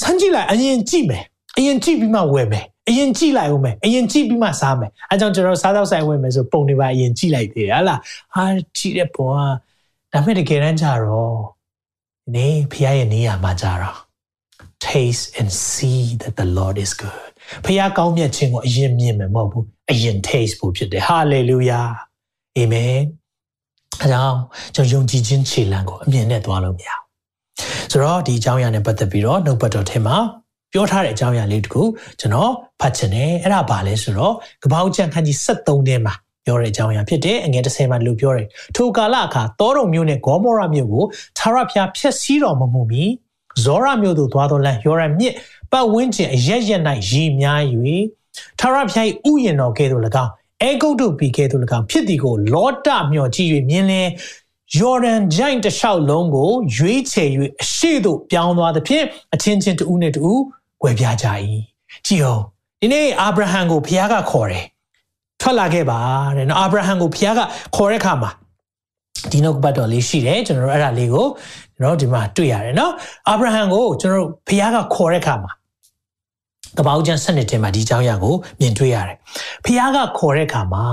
[0.00, 1.24] စမ်းကြည့်လိုက်အရင်ကြည့်မယ်
[1.58, 8.00] အရင်ကြည့်ပြီးမှဝယ်မယ်အရင်ကြည့်လိုက်ဦးမယ်အရင်ကြည့်ပြီးမှစားမယ်အဲကြောင့်ကျွန်တော်စားတော့ဆိုင်ဝင်မယ်ဆိုပုံတွေပါအရင်ကြည့်လိုက်သေးတယ်ဟလား
[8.34, 8.44] ဟာ
[8.76, 11.36] ကြည့်တဲ့ပုံကဒါမဲ့တကယ်တမ်းကြတော့
[12.34, 13.98] ဒီဖခင်ရဲ့နေရာမှာကြတော့
[14.86, 17.30] taste and see that the Lord is good
[17.64, 21.88] ဖခင်ကောင်းမြတ်ခြင်းကိုအရင်မြင်မယ်မဟုတ်ဘူးအရင် taste ဖို့ဖြစ်တယ် hallelujah
[22.58, 23.04] amen
[24.02, 24.38] အဲကြောင့်
[24.74, 27.07] ကျွန်တော်ယုံကြည်ခြင်းခြေလှမ်းကိုအမြင်နဲ့သွားလို့မရဘူး
[27.92, 30.16] ဆိုတော့ဒီအကြောင်းအရာနဲ့ပတ်သက်ပြီးတော့နှုတ်ပတ်တော်ထဲမှာ
[30.72, 31.82] ပြောထားတဲ့အကြောင်းအရာလေးတခု
[32.20, 36.14] ကျွန်တော်ဖတ်ချင်တယ်အဲ့ဒါဘာလဲဆိုတော့ကပောက်ကျန်ခန်းကြီး73ထဲမှာ
[36.44, 41.04] ပြောတဲ့အကြောင်းအရာဖြစ်တယ်အငယ်30မှာလူပြောတယ်ထိုကာလအခါတောတော်မျိုးနဲ့ဂေါမောရမျိုးကို
[41.38, 43.04] သာရဖျားဖျက်ဆီးတော်မမူမီ
[43.64, 45.34] ဇောရမျိုးသို့သွားတော်လမ်းယောရမြစ်
[45.72, 46.80] ပတ်ဝန်းကျင်အရရက်၌
[47.10, 47.60] ရည်များ၍
[48.60, 54.08] သာရဖျား၏ဥယျာဉ်တော်ကဲ့သို့၎င်းအဲဂုတ်တို့ပြီးကဲ့သို့၎င်းဖြစ်သည်ကိုလောတမျှော်ကြည့်၍မြင်လင်
[54.76, 57.28] ယော်ဒန်ဂျိုင်းတစ်လျှောက်လုံးကိုရွေးချယ်၍
[57.62, 60.40] အရှိတို့ပြောင်းသွားသဖြင့်အချင်းချင်းတူးနဲ့တူး
[60.82, 61.26] ကွယ်ပြားကြ၏
[62.06, 62.42] ကြည်အောင်
[62.80, 64.64] ဒီနေ့အာဗြဟံကိုဖခင်ကခေါ်တယ်
[65.40, 66.00] ထွက်လာခဲ့ပါ
[66.36, 67.40] တဲ့နော်အာဗြဟံကိုဖခင်က
[67.76, 68.30] ခေါ်တဲ့အခါမှာ
[69.30, 71.26] ဒီနောက်ကပတ်တော်လေးရှိတယ်ကျွန်တော်တို့အဲ့ဒါလေးကို
[71.76, 72.92] ကျွန်တော်ဒီမှာတွေ့ရတယ်နော်
[73.28, 75.52] အာဗြဟံကိုကျွန်တော်တို့ဖခင်ကခေါ်တဲ့အခါမှာ
[76.78, 79.16] ကပောက်ကျမ်း7နှစ်ထဲမှာဒီအကြောင်းအရာကိုမြင်တွေ့ရတယ်
[79.64, 80.84] ဖခင်ကခေါ်တဲ့အခါမှာ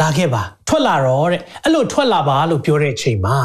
[0.00, 3.38] လာခဲ့ပါထွက်လာတော့တဲ့အဲ့လိုထွက်လာပါလို့ပြောတဲ့အချိန်မှာ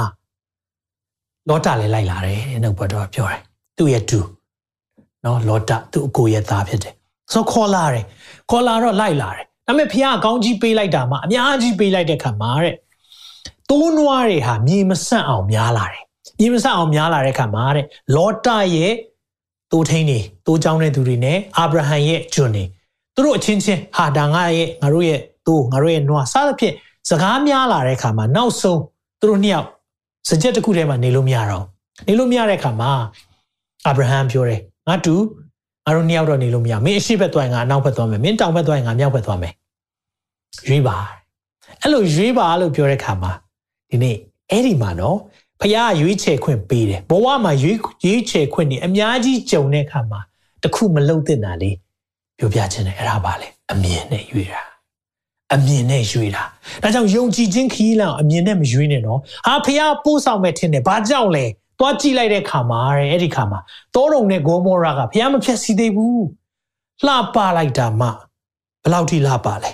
[1.50, 3.42] လောတာလည်းလိုက်လာတယ်နှုတ်ပတ်တော်ပြောတယ်
[3.78, 4.20] သူ့ရဲ့တူ
[5.24, 6.94] နော်လောတာသူ့အကိုရဲ့သားဖြစ်တယ်
[7.34, 8.06] ဆိုခေါ်လာတယ်
[8.52, 12.76] ခေါ်လာတော့လိုက်လာတယ်ဒါပေမဲ့ဖះအကောင်းကြီးပေးလိုက်တာမှအများကြီးပေးလိုက်တဲ့ခါမှာတဲ့
[13.70, 16.04] တိုးနွားတွေဟာမြေမဆန့်အောင်များလာတယ်
[16.40, 18.94] မြေမဆန့်အောင်များလာတဲ့ခါမှာတဲ့လောတာရဲ့
[19.72, 22.64] တိုးထင်းတွေတိုးချောင်းတဲ့သူတွေနဲ့အာဗြဟံရဲ့ကျွန်တွေ
[23.16, 25.20] သူတို့အချင်းချင်းဟာဒါငါရဲ့ငါတို့ရဲ့
[25.52, 26.76] တိုးငါတို့ရဲ့နွားစသဖြင့်
[27.10, 28.82] စကားများလာတဲ့ခါမှာနောက်ဆုံး
[29.20, 29.68] သူတို့နှစ်ယောက်
[30.30, 31.66] စကြက်တစ်ခုထဲမှာနေလို့မရတော့
[32.08, 32.92] နေလို့မရတဲ့ခါမှာ
[33.86, 35.16] အာဗြဟံပြောတယ်ငါတူ
[35.86, 39.54] ငါတို့နှစ်ယောက်တော့နေလို့မရမင်းအရှိဘက်သွားရင်ငါအနောက်ဘက်သွားမယ်မင်းတောင်ဘက်သွားရင်ငါမြောက်ဘက်သွားမယ်
[40.68, 40.98] ရွေးပါ
[41.82, 43.32] အဲ့လိုရွေးပါလို့ပြောတဲ့ခါမှာ
[43.90, 44.16] ဒီနေ့
[44.52, 45.18] အဲ့ဒီမှာနော်
[45.62, 50.20] ဖခင်ရွေးချယ်ခွင့်ပေးတယ်ဘဝမှာရွေးရွေးချယ်ခွင့်နေအများကြီးကြုံတဲ့ခါမှာ
[50.64, 51.76] တခုမလုံတဲ့နာလေး
[52.38, 54.71] ပြောပြခြင်းနဲ့အဲ့ဒါပါလေအမြင်နဲ့ရွေးတာ
[55.54, 56.44] အမြင်နဲ့ရွေးတာ
[56.84, 61.46] ဒါကြောင့်ယုံကြည်ခြင်းခီးလန်အမြင်နဲ့မရွေးနဲ့နော်ဟာဖခင်ပို့ဆောင်မဲ့ထင်တယ်ဘာကြောင့်လဲ
[61.80, 63.60] သွားကြည့်လိုက်တဲ့ခါမှာတဲ့အဲ့ဒီခါမှာ
[63.96, 66.26] တောတုံနဲ့ဂေါမောရာကဖះမဖြတ်စီသေးဘူး
[67.06, 69.72] လှပလိုက်တာမှဘယ်လောက်ထိလှပလဲ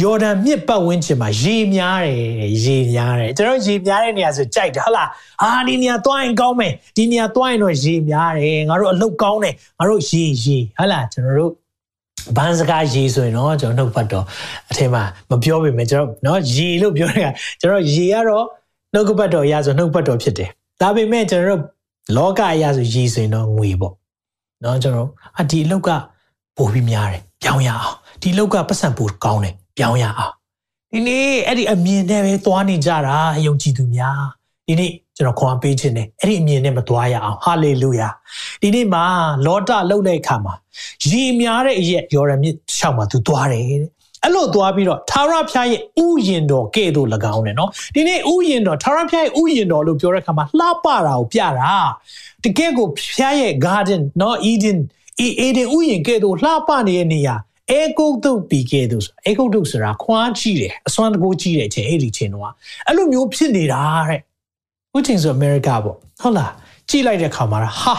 [0.00, 5.08] ယော်ဒန်မြစ်ပတ်ဝန်းကျင်မှာရေများတယ်ရေများတယ်ကျွန်တော်ရေများတဲ့နေရာဆိုကြိုက်တယ်ဟုတ်လား
[5.42, 11.52] အာဒီနေရာသွားရင်ကောင်းမယ်ဒီနေရာသွားရင်တော့ရေများတယ်ငါတို့အလုပ်ကောင်းတယ်ငါတို့ရေရေဟုတ်လားကျွန်တော်တို့
[12.36, 14.24] ဘန်းစကားရေဆိုရင်တော့ကျွန်တော်နှုတ်ပတ်တော်
[14.70, 18.44] အထင်မှာမပြောပေမဲ့ကျွန်တော်เนาะရေလို့ပြောတာကျွန်တော်ရေကတော့
[18.94, 20.50] နှုတ်ပတ်တော်ရဆိုနှုတ်ပတ်တော်ဖြစ်တယ်
[20.80, 21.60] ဒါပေမဲ့ကျွန်တော်
[22.16, 23.94] လောကအရာဆိုရေဆိုရင်တော့ငွေပေါ့
[24.62, 25.08] เนาะကျွန်တော်
[25.38, 25.90] အဒီအလောက်က
[26.56, 30.32] ပိုပြီးများတယ်ပြောင်းရအောင်ဒီအလောက်ကပတ်စံပိုကောင်းတယ်ပြောင်းရအောင်
[30.92, 34.22] ဒီနေ့အဲ့ဒီအမြင်နဲ့ပဲသွားနေကြတာယုံကြည်သူများ
[34.70, 38.08] ဒီနေ့ကျွန်တော်ခွန်အားပေးခြင်းနဲ့အဲ့ဒီအမြင်နဲ့မသွားရအောင်ဟာလေလုယာ
[38.62, 39.04] ဒီနေ့မှာ
[39.46, 40.54] လောတာလှုပ်တဲ့အခါမှာ
[41.10, 43.80] ရည်များတဲ့အရက်ယော်ရမြစ်ရှောက်မှာသူသွားတယ်တဲ့
[44.24, 51.74] အဲ့လိုသွားပြီးတော့သာရဖျားရဲ့ဥယင်တော်ကဲ့သို့၎င်းတယ်နော်ဒီနေ့ဥယင်တော်သာရဖျားရဲ့ဥယင်တော်လို့ပြောတဲ့အခါမှာလှပတာကိုပြတာ
[52.44, 54.78] တကယ်ကိုဖျားရဲ့ garden နော် Eden
[55.46, 57.36] Eden ဥယင်ကဲ့သို့လှပနေတဲ့နေရာ
[57.70, 62.44] အေဂုတ်တုတ်ပြီးခဲ့သူဆိုအေဂုတ်တုတ်ဆိုတာခွားကြီးတယ်အစွမ်းတကိုးကြီးတယ်အချိန်အဲ့ဒီချိန်တော့
[62.86, 64.20] အဲ့လိုမျိုးဖြစ်နေတာတဲ့
[64.96, 65.82] ဥချင်းဆိုအမေရိကပေါ့
[66.20, 66.52] ဟုတ်လား
[66.88, 67.94] ကြည့်လိုက်တဲ့ခါမှာဟာ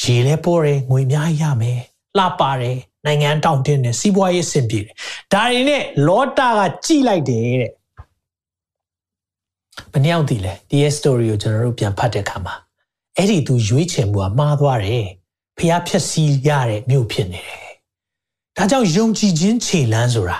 [0.00, 1.80] ရေလဲပေါ်တယ်ငွေအများကြီးရမယ်
[2.18, 4.94] လှပါတယ်နိုင်ငံတောင့်တင်းတယ်စီးပွားရေးအဆင်ပြေတယ်
[5.32, 7.70] ဒါတွေနဲ့လောတာကကြည့်လိုက်တယ်တဲ့
[9.92, 12.54] ဘယ်နှယောက်တည်လဲဒီရဲ့ story ကိုကျွန်တော်တို့ပြန်ဖတ်တဲ့အခါမှာ
[13.16, 15.06] အဲ့ဒီသူရွေးချယ်မှုကမှားသွားတယ်
[15.58, 17.68] ဖျားဖြက်စီးရတဲ့မြို့ဖြစ်နေတယ်
[18.56, 20.38] ဒါကြောင့်ယုံကြည်ခြင်းခြေလမ်းဆိုတာ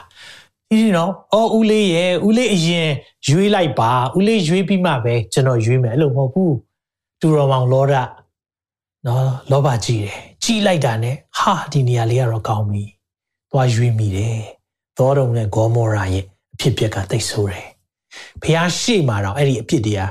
[0.70, 2.88] ဒီနော်အော်ဦးလေးရဲ့ဦးလေးအရင်
[3.28, 6.54] ရွေးလိုက်ပါဦးလေးရွေးပြီးမှပဲကျွန်တော်ရွေးမယ်အဲ့လိုမဟုတ်ဘူး
[7.20, 7.94] တူတော်မောင်လောဒ
[9.06, 12.84] နော်လောဘကြီးတယ်ကြီးလိုက်တာနဲ့ဟာဒီနေရာလေးကတော့ကောင်းပြီ
[13.50, 14.38] သွားရွေးမိတယ်
[14.98, 17.66] သောတုံနဲ့ဂေါမောရာရဲ့အဖြစ်ပြက်ကတိတ်ဆိုးတယ်
[18.42, 20.10] ဖះရှေ့မှာတော့အဲ့ဒီအဖြစ်တရား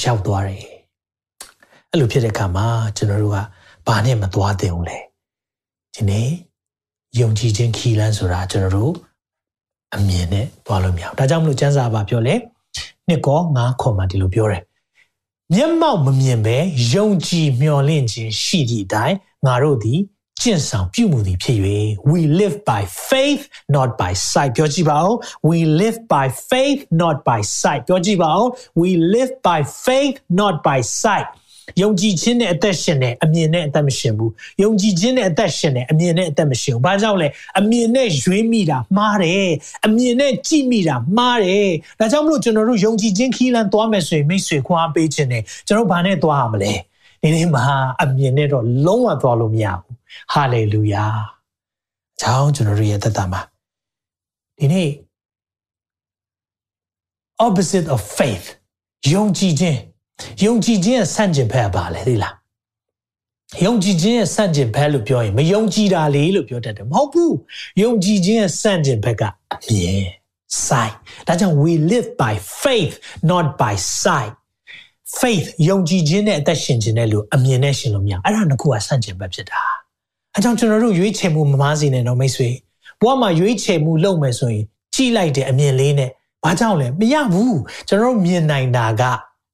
[0.00, 0.62] ရောက်သွားတယ်
[1.90, 3.38] အဲ့လိုဖြစ်တဲ့အခါမှာကျွန်တော်တို့က
[3.86, 4.98] ဘာနဲ့မသွားသင့်ဘူးလဲ
[5.94, 6.28] ဒီနေ့
[7.20, 8.94] ယုံကြည်ခြင်းခီလန်းဆိုတာကျွန်တော်တို့
[9.96, 12.34] အမြင်နဲ့သွားလို့မရဘူးဒါကြောင့်မလို့ကျမ်းစာပါပြောလဲ
[13.08, 14.62] နှစ်ကောငါးခေါ်မှဒီလိုပြောတယ်
[15.54, 16.56] မျက်မှောက်မမြင်ပဲ
[16.92, 20.00] ယုံကြည်မျှော်လင့်ခြင်းရှိသည့်အတိုင်းငါတို့သည်
[20.40, 21.58] ကျင့်ဆောင်ပြုမှုသည်ဖြစ်၍
[22.10, 23.42] we live by faith
[23.74, 25.12] not by sight ပြောကြည့်ပါဦး
[25.48, 28.44] we live by faith not by sight ပြောကြည့်ပါဦး
[28.80, 31.26] we live by faith not by sight
[31.82, 39.50] ယုံကြည်ခြင်းနဲ့အသက်ရှင်တယ်အမြင်နဲ့အသက်မရှင်ဘူးယုံကြည်ခြင်းနဲ့အသက်ရှင်တယ်အမြင်နဲ့အသက်မရှင်ဘူးဘာကြောင့်လဲအမြင်နဲ့ရွေးမိတာမှားတယ်
[39.86, 46.72] အမြင်နဲ့ကြည့်မိတာမှားတယ်ဒါကြောင့်မလို့ကျွန်တော်တို့ယုံကြည်ခြင်းခီးလန်းသွားမယ်ဆိုရင်မိတ်ဆွေခွာပေးခြင်းတယ်ကျွန်တော်ဘာနဲ့သွားရမလဲ
[47.22, 47.64] ဒီနေ့မှာ
[48.02, 49.94] အမြင်နဲ့တော့လုံးဝသွားလို့မရဘူး
[50.32, 51.06] ဟာလေလုယာ
[52.14, 53.40] အကြောင်းကျွန်တော်တို့ရဲ့သက်တာမှာ
[54.58, 54.90] ဒီနေ့
[57.46, 58.46] opposite of faith
[59.12, 59.78] ယုံကြည်ခြင်း
[60.44, 62.34] ယုံကြည်ခြင်းရဲ့ဆန့်ကျင်ဘက်ပါလေသိလား
[63.64, 67.36] ယုံကြည်ခြင်းရဲ့ဆန့်ကျင်ဘက်လို့ပြောရင်မယုံကြည်တာလေလို့ပြောတတ်တယ်မဟုတ်ဘူး
[67.82, 69.22] ယုံကြည်ခြင်းရဲ့ဆန့်ကျင်ဘက်က
[69.52, 70.04] အမြင်
[70.66, 70.94] sight
[71.26, 72.94] ဒါကြောင့် we live by faith
[73.30, 74.34] not by sight
[75.20, 79.60] faith ယုံကြည်ခြင်းနဲ့အသက်ရှင်ခြင်းနဲ့လို့အမြင်နဲ့ရှင်လို့မရအဲ့ဒါနှစ်ခုကဆန့်ကျင်ဘက်ဖြစ်တာ
[80.34, 82.50] အဲကြောင့်ကျွန်တော်တို့ရွေးချယ်မှုမမားစီနဲ့တော့မိတ်ဆွေ
[83.00, 86.10] ဘဝမှာရွေးချယ်မှုလုပ်မယ်ဆိုရင်ကြည်လိုက်တဲ့အမြင်လေးနဲ့
[86.44, 89.02] ဘာကြောင့်လဲမရဘူးကျွန်တော်တို့မြင်နိုင်တာက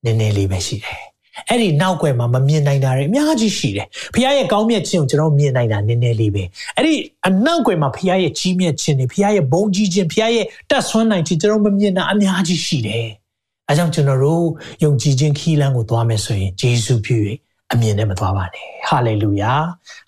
[0.04, 1.00] နည်းနည်းလေးပဲရှိတယ်
[1.48, 6.44] အဲ့ဒီနောက်ွယ်မှာမမြင်နိုင်တာတွေအများကြီးရှိတယ်ဖခင်ရဲ့ကောင်းမြတ်ခြင်းကိုကျွန်တော်မြင်နိုင်တာနည်းနည်းလေးပဲ
[6.76, 6.94] အဲ့ဒီ
[7.26, 13.08] အနောက်ွယ်မှာဖခင်ရဲ့ကြီးမြတ်ခြင်းတွေဖခင်ရဲ့ဘုန်းကြီးခြင်းဖခင်ရဲ့တတ်ဆွမ်းနိုင်ခြင်းကျွန်တော်မမြင်တာအများကြီးရှိတယ်
[13.68, 14.44] အဲကြောင့်ကျွန်တော်တို့
[14.84, 17.18] ယုံကြည်ခြင်းခီးလန်းကိုသွားမယ်ဆိုရင်ဂျေစုပြု၍
[17.72, 19.52] အမြင်နဲ့မသွားပါနဲ့ဟာလေလုယာ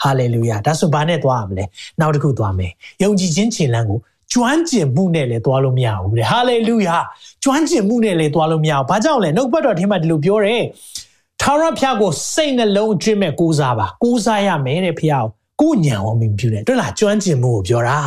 [0.03, 1.65] ဟာလေလုယာဒါဆိုဘာနဲ့သွားရမလဲ
[2.01, 3.99] နောက်တစ်ခုသွားမယ်ယုံကြည်ခြင်းခြေလန်းကို
[4.33, 6.97] ကျွမ်းကျင်မှုနဲ့လည်းသွားလို့မရဘူးတဲ့ဟာလေလုယာ
[7.43, 10.63] ကျွမ်းကျင်မှုနဲ့လည်းသွားလို့မရဘူးဘာကြောင့်လဲနှုတ်ပတ်တော်ထဲမှာဒီလိုပြောတယ်
[11.41, 15.27] ထာဝရဘုရားကိုစိတ်နှလုံးအကျွင့်မဲ့ကိုးစားပါကိုးစားရမယ်တဲ့ဘုရား
[15.61, 17.99] ကိုညံအောင်မြင်ပြတယ်တွေ့လားကျွမ်းကျင်မှုကိုပြောတာ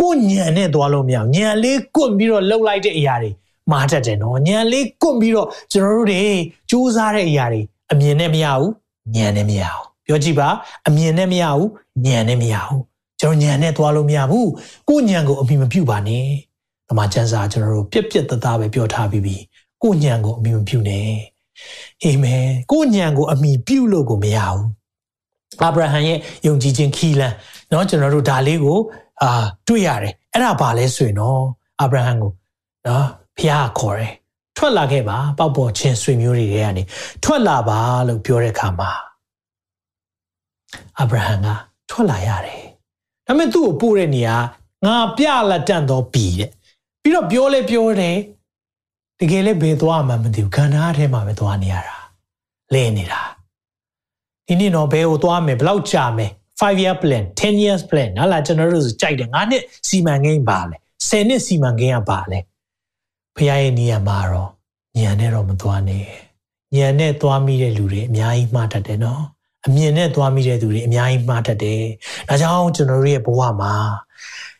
[0.00, 3.30] ကိုညံနဲ့သွားလို့မရအောင်ညံလေးကွတ်ပြီးတော့လှုပ်လိုက်တဲ့အရာတွေ
[3.70, 6.22] မာတတ်တယ်နော်ညံလေးကွတ်ပြီးတော့ကျွန်တော်တို့တွေ
[6.70, 7.60] စူးစမ်းတဲ့အရာတွေ
[7.92, 8.70] အမြင်နဲ့မရဘူး
[9.14, 10.48] ညံနဲ့မရဘူးပြောကြည့်ပါ
[10.88, 11.68] အမြင်နဲ့မရဘူး
[12.04, 12.82] ညံနဲ့မရဘူး
[13.22, 14.50] ကျွန်တော်ညံနဲ့သွားလို့မရဘူး
[14.88, 16.26] ကိုညံကိုအမိမပြုတ်ပါနဲ့
[16.88, 19.36] တမန်ကျမ်းစာကျွန်တော်တို့ပြက်ပြက်သားသားပဲပြောထားပြီးပြီ
[19.82, 21.10] ကိုညံကိုအမိမပြုတ်နဲ့
[22.04, 24.64] အာမင်ကိုညံကိုအမိပြုတ်လို့ကိုမရဘူး
[25.62, 27.32] အာဗြဟံရဲ့ယုံကြည်ခြင်းခီလန်
[27.70, 28.78] เนาะကျွန်တော်တို့ဒါလေးကို
[29.22, 29.30] အာ
[29.68, 31.42] တွေ့ရတယ်အဲ့ဒါဘာလဲဆိုရင်တော့
[31.80, 32.32] အာဗြဟံကို
[32.84, 33.04] เนาะ
[33.38, 34.12] ဖျားခေါ်တယ်
[34.56, 36.82] ထွက်လာခဲ့ပါပေါက်ပေါ်ချင်းဆွေမျိုးတွေထဲကနေ
[37.24, 38.90] ထွက်လာပါလို့ပြောတဲ့အခါမှာ
[40.98, 41.48] အာဗြဟံက
[41.90, 42.71] ထွက်လာရတယ်
[43.32, 44.36] ဒါပေမဲ့သူ့ကိုပို့တဲ့နေရာ
[44.84, 46.50] ငါပြလက်တန့်တော့ပြီတဲ့။
[47.02, 48.18] ပြီးတော့ပြောလဲပြောတယ်
[49.20, 51.96] တကယ်လည်းဘယ်သွားမှမသိဘူးခန္ဓာထဲမှာပဲသွားနေရတာ။
[52.74, 53.22] လဲနေတာ။
[54.46, 60.76] ဒီနေ့တော့ဘယ်ကိုသွားမယ်ဘယ်လောက်ကြာမယ်5 year plan 10 years plan ဟာလာကျွန်တော်တို့ကြိုက်တယ်ငါနှစ်စီမံကိန်းပါလဲ
[61.08, 62.38] 10နှစ်စီမံကိန်းကပါလဲ
[63.36, 64.50] ဖခင်ရဲ့နေရာမှာတော့
[64.98, 66.04] ညံနဲ့တော့မသွားနဲ့
[66.74, 69.22] ညံနဲ့သွားမိတဲ့လူတွေအများကြီးမှားတတ်တယ်နော်
[69.66, 71.82] အမြင်နဲ့သွားမိတဲ့သူတွေအများကြီးမှားတတ်တယ်။
[72.28, 73.74] ဒါကြောင့်ကျွန်တော်တို့ရဲ့ဘဝမှာ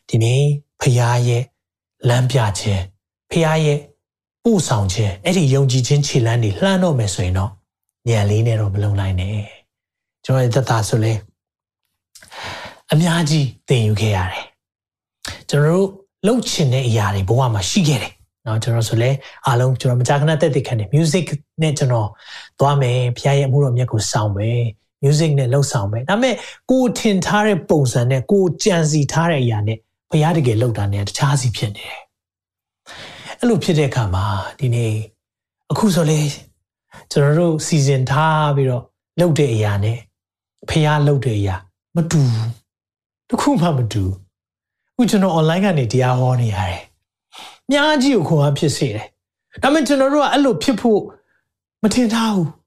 [0.09, 0.43] ဒီနေ့
[0.81, 1.43] ဖရာရဲ့
[2.09, 2.83] လမ်းပြခြင်း
[3.31, 3.79] ဖရာရဲ့
[4.45, 7.51] ပို့ဆောင်ခြင်းအဲ့ဒီယုံကြည်ခြင်းခြေလှမ်းတွေလှမ်းတော့မယ်ဆိုရင်တော့
[8.09, 9.39] ညံလေးနဲ့တော့မလုံနိုင်နဲ့။
[10.25, 11.13] ကျွန်တော်ရဲ့သက်သာဆိုလဲ
[12.93, 14.45] အများကြီးသင်ယူခဲ့ရတယ်။
[15.49, 15.89] ကျွန်တော်တို့
[16.27, 18.13] လှုပ်ချင်တဲ့အရာတွေဘဝမှာရှိခဲ့တယ်။
[18.47, 19.11] နော်ကျွန်တော်ဆိုလဲ
[19.47, 21.27] အားလုံးကျွန်တော်မကြာခဏတက်တည်ခံတယ် music
[21.63, 22.09] နဲ့ကျွန်တော်
[22.61, 24.63] သွားမယ်ဖရာရဲ့အမှုတော်မြတ်ကိုစောင့်မယ်။
[25.03, 26.35] music နဲ့လှုပ်ဆောင်မယ်ဒါပေမဲ့
[26.71, 29.79] ကိုထင်ထားတဲ့ပုံစံနဲ့ကိုကြံစီထားတဲ့အရာနဲ့
[30.11, 32.03] ဘုရားတကယ်လှုပ်တာနဲ့တခြားစီဖြစ်နေတယ်
[33.39, 34.25] အဲ့လိုဖြစ်တဲ့အခါမှာ
[34.59, 34.93] ဒီနေ့
[35.71, 36.21] အခုဆိုလေ
[37.11, 38.85] ကျွန်တော်တို့စီစဉ်ထားပြီးတော့
[39.19, 39.99] လှုပ်တဲ့အရာနဲ့
[40.69, 41.57] ဖះလှုပ်တဲ့အရာ
[41.97, 42.23] မတူ
[43.31, 44.05] တခုမှမတူ
[44.93, 46.81] အခုကျွန်တော် online ကနေတရားဟောနေရတယ်။
[47.71, 49.07] များကြီးကိုခွန်အားဖြစ်စေတယ်။
[49.63, 51.01] ဒါပေမဲ့ကျွန်တော်တို့ကအဲ့လိုဖြစ်ဖို့
[51.83, 52.49] မထင်ထားဘူး။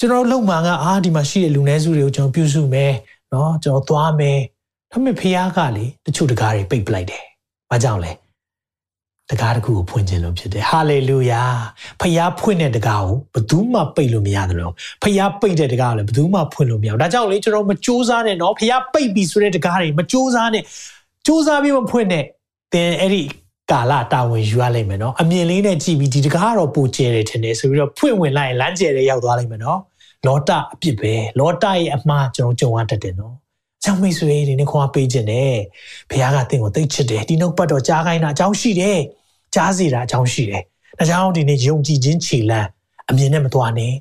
[0.00, 2.92] ကျွန်တော်လုံမှန်ကအာဒီမှာရှိတဲ့လူနည်းစုတွေကိုကျွန်တော်ပြုစုမယ်။
[3.32, 4.38] နော်ကျွန်တော်သွားမယ်။
[4.92, 7.22] ဒါပေမဲ့ဖះကလေတချို့တကားတွေပိတ်ပလိုက်တယ်။
[7.70, 8.12] ဘာကြောင့်လဲ။
[9.30, 11.42] တကားတစ်ခုကိုဖွင့်ခြင်းလို့ဖြစ်တယ်။ဟာလေလုယာ။
[12.00, 20.64] ဖះဖွင့်တဲ့တကားကိုဘယ်သူမှပိတ်လို့မရတယ်လို့။ဖះပိတ်တဲ့တကားကိုလည်းဘယ်သူမှဖွင့်လို့မရဘူး။ဒါကြောင့်လေကျွန်တော်မစူးစမ်းနဲ့နော်။ဖះပိတ်ပြီဆိုတဲ့တကားတွေမစူးစမ်းနဲ့
[21.26, 22.24] စူးစမ်းပြီးမဖွင့်နဲ့
[22.72, 23.22] သင်အဲ့ဒီ
[23.70, 29.80] ကာလတာဝန်ယူရလိမ့်မယ်နော်အမြင်လေးနဲ့ကြည့်ပြီးဒီတကားကတော့ပူကျဲတယ်ထင်တယ်ဆိုပြီးတော့ဖွင့်ဝင်လိုက်ရင်လမ်းကျဲတယ်ရောက်သွားလိမ့်မယ်နော်
[30.26, 33.34] လောတအပြစ်ပဲလောတရဲ့အမှားကျွန်တော်ကြုံရတတ်တယ်နော်
[33.84, 35.54] ကြောင့်မိတ်ဆွေဒီနေ့ခွာပေးခြင်းနဲ့
[36.10, 39.00] ဘုရားကသင်ကိုသိချစ်တယ်ဒီနှုတ်ပတ်တော်ကြားခိုင်းတာအကြောင်းရှိတယ်
[39.54, 40.62] ကြားစီတာအကြောင်းရှိတယ်
[40.98, 42.68] ဒါကြောင့်ဒီနေ့ယုံကြည်ခြင်းခြေလမ်း
[43.10, 43.92] အမြင်နဲ့မသွားနဲ့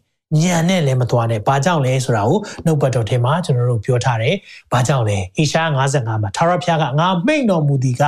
[0.41, 4.35] ညံနဲ့လည်းမသွားနဲ့ဘာကြောင့်လဲဆိုတာကိုနှုတ်ပတ်တော်ထဲမှာကျွန်တော်တို့ပြောထားတယ်
[4.71, 8.03] ဘာကြောင့်လဲဟေရှား55မှာထာဝရဘုရားကငါမိန့်တော်မူသည်က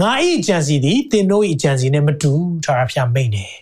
[0.00, 2.32] ငါ၏အကြံစီသည်သင်တို့၏အကြံစီနဲ့မတူ
[2.64, 3.52] ထာဝရဘုရားမိန့်တယ်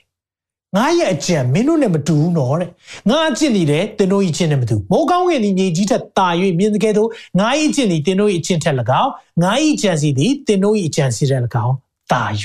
[0.76, 2.70] ငါရဲ့အကြံမင်းတို့နဲ့မတူဘူးနော်တဲ့
[3.10, 7.08] ငါအကျင့်ဒီလေသင်တို့၏အကျင့်နဲ့မတူမိုးကောင်းကင်ဒီမြေကြီးထက်တာ၍မြင်တဲ့ကဲ့သို့
[7.40, 9.10] ငါ၏အကျင့်ဒီသင်တို့၏အကျင့်ထက်၎င်း
[9.42, 11.74] ငါ၏အကြံစီသည်သင်တို့၏အကြံစီထက်၎င်း
[12.12, 12.24] တာ၍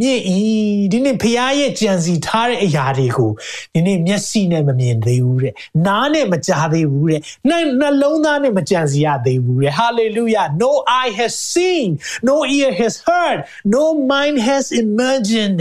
[0.00, 0.40] မြင့်ဤ
[0.92, 3.30] ဒီနေ့ဖရားရဲ့ကြံစီထားတဲ့အရာတွေကို
[3.74, 5.54] ဒီနေ့မျက်စိနဲ့မမြင်သေးဘူးတဲ့
[5.86, 11.88] နားနဲ့မကြားသေးဘူးတဲ့နှနှလုံးသားနဲ့မကြံစီရသေးဘူးတဲ့ hallelujah no eye has seen
[12.28, 13.38] no ear has heard
[13.74, 15.60] no mind has imagined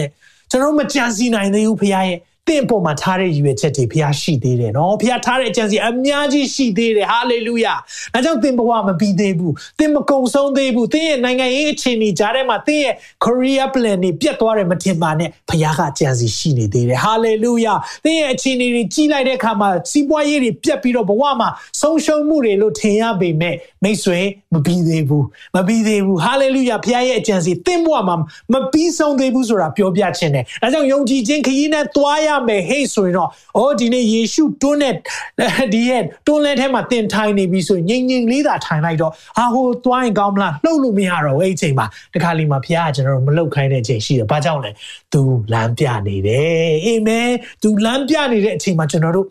[0.52, 7.74] ကျွန်တော်မကြံစီနိုင်သေးဘူးဖရားရဲ့ တင့်ပေါ်မှာထားတဲ့ရည်ရွယ်ချက်တွေဖះရှိသေးတယ်နော်ဖះထားတဲ့အကြံစီအများကြီးရှိသေးတယ်ဟာလေလုယာ
[8.14, 17.74] ဒါကြောင့်သင်ဘဝမပြီးသေးဘူးသင်မကုံဆုံးသေးဘူးသင်ရဲ့နိုင်ငံရေးအခြေအနေကြားထဲမှာသင်ရဲ့ career plan တွေပြတ်သွားတယ်မထင်ပါနဲ့ဖះကအကြံစီရှိနေသေးတယ်ဟာလေလုယာ
[18.06, 21.50] သင်ရဲ့အခြေအနေတွေကြီးလိုက်တဲ့အခါမှာစီးပွားရေးတွေပြတ်ပြီးတော့ဘဝမှာ
[21.82, 24.20] ဆုံးရှုံးမှုတွေလို့ထင်ရပေမဲ့မိတ်ဆွေ
[24.54, 25.26] မပြီးသေးဘူး
[25.56, 28.16] မပြီးသေးဘူးဟာလေလုယာဖះရဲ့အကြံစီသင်ဘဝမှာ
[28.54, 34.96] မပြီးဆုံးသေးဘူးဆိုတာပြောပြခြင်းတယ်ဒါကြောင့်ယုံကြည်ခြင်းခရီးနဲ့သွားရမယ်ဟေ့ဆိုရင်တော့အော်ဒီနေ့ယေရှုတွန်းတဲ့
[35.74, 44.72] ဒီရဲ့တွန်းလဲထဲမှာတင်ထိုင်နေပြီဆိုရင်ငြိမ်ငြိမ်လေးသာထိုင်လိုက်တော့ဟာဟိုသွားရင်ကောင်းမလားလှုပ်လို့မရတော့ဘူးအဲ့ဒီအချိန်မှာတခါလီမှာဖခင်ကကျွန်တော်တို့မလှုပ်ခိုင်းတဲ့အချိန်ရှိတယ်ဘာကြောင့်လဲ
[45.14, 45.22] तू
[45.54, 47.30] လမ်းပြနေတယ်အာမင်
[47.62, 49.28] तू လမ်းပြနေတဲ့အချိန်မှာကျွန်တော်တို့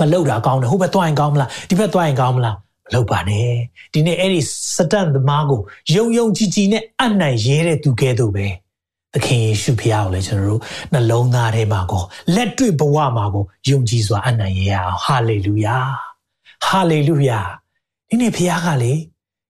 [0.00, 3.50] မလှုပ်တာကောင်းတယ်ဟိုဘက်သွားရင်ကောင်းမလားဒီဘက်သွားရင်ကောင်းမလားမလုပ်ပါနဲ့
[3.92, 4.40] ဒီနေ့အဲ့ဒီ
[4.76, 5.60] စတန်သမားကို
[5.94, 8.46] ယုံယုံကြည်ကြည်နဲ့အနိုင်ရဲတဲ့သူကဲ့သို့ပဲ
[9.16, 10.60] သခင်ယေရှုဖခင်ကိုလည်းကျွန်တော်တို့
[10.92, 12.02] နှလုံးသားထဲမှာကို
[12.34, 15.76] လက်တွေ့ဘဝမှာကိုယုံကြည်စွာအနိုင်ရအောင်ဟာလေလုယာ
[16.66, 17.40] ဟာလေလုယာ
[18.08, 18.92] ဒီနေ့ဖခင်ကလေ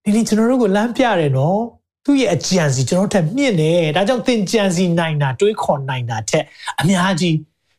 [0.05, 1.61] ဒီနေ့ကျွန်တော်တို့ကိုလမ်းပြတယ်နော်
[2.05, 6.45] သူ့ရဲ့အကြံစီကျွန်တော်ထက်မြင့်တယ်ဒါကြောင့်သင်ကြံစီနိုင်တာတွေးခေါ်နိုင်တာထက်
[6.81, 7.37] အများကြီး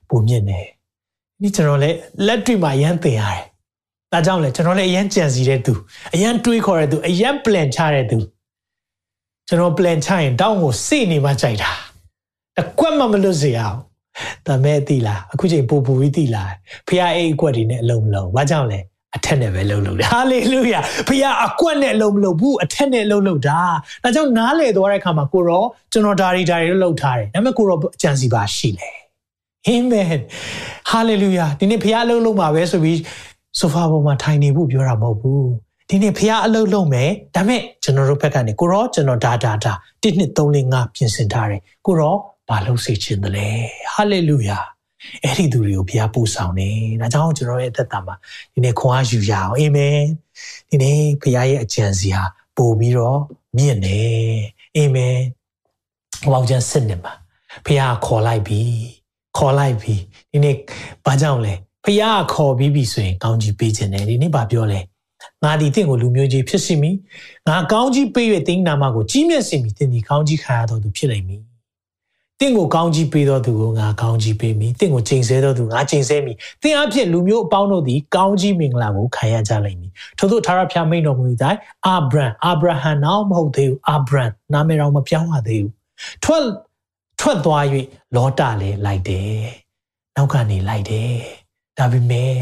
[0.10, 0.66] ပိုမြင့်တယ်
[1.42, 3.44] ဒီကျွန်တော်လည်းလက်တွေ့မှာရမ်းသင်ရတယ်
[4.12, 5.74] ဒါကြောင့်လေကျွန်တော်လည်းအရန်ကြံစီတဲ့သူ
[6.16, 8.18] အရန်တွေးခေါ်တဲ့သူအရန် plan ချတဲ့သူ
[9.48, 11.72] ကျွန်တော် plan ချရင်တောင်းကိုစိနေမှကြိုက်တာ
[12.58, 13.78] တကွက်မှမလွတ်စေအောင်
[14.48, 16.52] ဒါမဲ့သိလားအခုချိန်ပူပူပြီးသိလား
[16.88, 18.80] ဖခင်အိတ်အကွက်တွေနဲ့အလုံးမလုံးဘာကြောင့်လဲ
[19.16, 23.60] အထက်နဲ့ပဲလှုပ်လှုပ်တယ်ဟာလေလုယာဖခင်အကွက်နဲ့အလုံးမလုံးဘူးအထက်နဲ့လှုပ်လှုပ်တာ
[24.04, 28.90] ဒါကြောင့်နားလေသွားတဲ့အခါမှာကိုရောကျွန်တော်ဒါရီဒါရီလှုပ်ထားတယ်ဒါပေမဲ့ကိုရောအကြံစီပါရှိလေ
[29.68, 30.06] အာမင်
[30.90, 33.00] ဟာလေလုယာဒီနေ့ဖခင်လှုပ်လှုပ်မှာပဲဆိုပြီး
[33.60, 39.74] ဆိုဖာပေါ်မှာထိုင်နေဖို့ပြောတာမဟုတ်ဘူး ဒီနေ့ဖះအလုပ်လုပ်မယ်ဒါပေမဲ့ကျွန်တော်တို့ဘက်ကနေကိုရောကျွန်တော်ဒါဒါဒါ
[40.04, 42.16] 1 2 3 4 5ပြင်ဆင်ထားတယ်ကိုရော
[42.50, 43.48] ဘာလုပ်စေချင်တယ်လဲ
[43.94, 44.60] ဟာလေလုယာ
[45.24, 48.16] အဲ့ဒီသူတွေကိုဘုရားပို့ဆောင်တယ်ဒါကြောင့်ကျွန်တော်ရဲ့အသက်တာမှာ
[48.54, 50.00] ဒီနေ့ခွန်အားယူရအောင်အာမင်
[50.70, 52.24] ဒီနေ့ဘုရားရဲ့အကြံစီဟာ
[52.58, 53.20] ပို့ပြီးတော့
[53.58, 54.38] မြင့်တယ်
[54.76, 55.18] အာမင်
[56.32, 57.14] ဟောက်ကျန်စစ်နေမှာ
[57.66, 58.62] ဘုရားခေါ်လိုက်ပြီ
[59.38, 59.96] ခေါ်လိုက်ပြီ
[60.32, 60.56] ဒီနေ့
[61.06, 61.54] ဘာကြောင့်လဲ
[61.86, 64.80] ဖះခေါ်ပြီးပြီဆိုရင်ကောင်းကြီးပေးခြင်းတယ်ဒီနေ့ဗာပြောလဲ
[65.44, 66.92] ငါဒီတင့်ကိုလူမျိုးကြီးဖြစ်စီမီ
[67.48, 71.42] ငါကောင်းကြီးပေး၍တင်းနာမကိုကြီးမြတ်စီမီတင်းဒီကောင်းကြီးခံရတော်သူဖြစ်လိမ့်မည်
[72.40, 85.74] တင့်ကိုကောင်းကြီးပေးတော်သူကိုငါကောင်းကြီးပေးမည်တင့်ကိုချိန်ဆတော်သူငါချိန်ဆမည်တင်းအဖြစ်လူမျိုးအပေါင်းတို့သည်ကောင်းကြီးမင်္ဂလာကိုခံရကြလိမ့်မည်ထို့သောထာဝရဘုရားမိန့်တော်မူသည်တိုင်းအာဗြဟံအာဗြဟံနောက်မဟုတ်သေးဘူးအာဗြဟံနာမည်တော်မပြောင်းရသေးဘူး
[86.24, 86.44] ထွက်
[87.20, 87.64] ထွက်သွား၍
[88.16, 89.40] လောတာလည်းလိုက်တယ်
[90.16, 91.14] နောက်ကနေလိုက်တယ်
[91.78, 92.34] ဒါပေမဲ့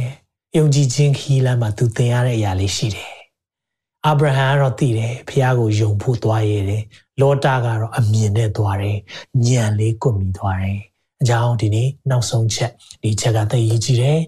[0.58, 3.12] ယုံကြည်ခြင်းခီးလမ်းမှာသူသင်ရတဲ့အရာလေးရှိတယ်။
[4.06, 6.84] အာဗြဟံကတော့သိတယ်ဖះကိုယုံဖို့သွားရတယ်။
[7.22, 8.98] လောတာကတော့အမြင်နဲ့သွားတယ်။
[9.46, 10.80] ညံလေးကွတ်မိသွားတယ်။
[11.22, 12.72] အကြောင်းဒီနေ့နောက်ဆုံးချက်
[13.04, 14.20] ဒီချက်ကသိရေးကြည့်တယ်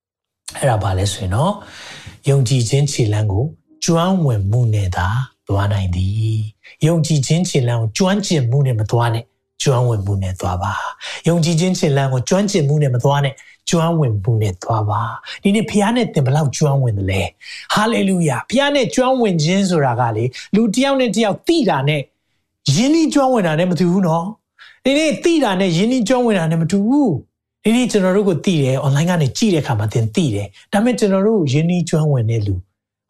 [0.56, 1.52] ။အဲ့ဒါပါလဲဆိုရင်တော့
[2.28, 3.44] ယုံကြည်ခြင်းခြေလမ်းကို
[3.84, 5.08] ကျွမ်းဝင်မှုနဲ့သာ
[5.48, 6.38] သွားနိုင်သည်။
[6.86, 9.24] ယုံကြည်ခြင်းခြေလမ်းကိုကျွမ်းကျင်မှုနဲ့မသွားနဲ့
[9.62, 10.72] ကျွမ်းဝင်မှုနဲ့သွားပါ။
[11.28, 13.34] ယုံကြည်ခြင်းခြေလမ်းကိုကျွမ်းကျင်မှုနဲ့မသွားနဲ့
[13.70, 15.02] ကျွမ်းဝင်မှုနဲ့သွားပါ
[15.42, 17.22] ဒီနေ့ဖခင်နဲ့သင်ဘလောက်ကျွမ်းဝင်တယ်လဲ
[17.74, 22.00] ဟာလေလုယာဖခင်နဲ့ကျွမ်းဝင်ခြင်းဆိုတာကလေလူတစ်ယောက်နဲ့တစ်ယောက်တိတာနဲ့
[22.74, 24.26] ယဉ်ဤကျွမ်းဝင်တာနဲ့မတူဘူးနော်
[24.84, 27.12] ဒီနေ့တိတာနဲ့ယဉ်ဤကျွမ်းဝင်တာနဲ့မတူဘူး
[27.64, 32.54] ဒီနေ့ကျွန်တော်တို့ကိုတိတယ် online ကနေကြည့်တဲ့အခါမှာသင်တိတယ်ဒါပေမဲ့ကျွန်တော်တို့ယဉ်ဤကျွမ်းဝင်တဲ့လူ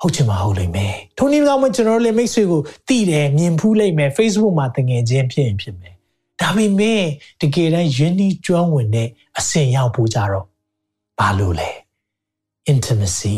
[0.01, 5.96] ဟုတ်ချင်မှာဟုတ်လိမ့်မယ်ထုံနည်းကောင်းမှကျွန်တော်တို့လည်းမိတ်ဆွေကိုတိတယ်မြင်ဖူးလိမ့်မယ် Facebook မှာတငယ်ချင်းဖြစ်ရင်ဖြစ်မယ်
[6.41, 7.03] ဒါပေမဲ့
[7.41, 10.47] တကယ်တမ်းယဉ်ဤကျွမ်းဝင်တဲ့အဆင့်ရောက်ဖို့ကြတော့
[11.19, 11.71] ဘာလို့လဲ
[12.73, 13.37] intimacy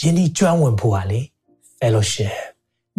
[0.00, 1.20] ယဉ်ဤကျွမ်းဝင်ဖို့ ਆ လေ
[1.78, 2.34] fellowship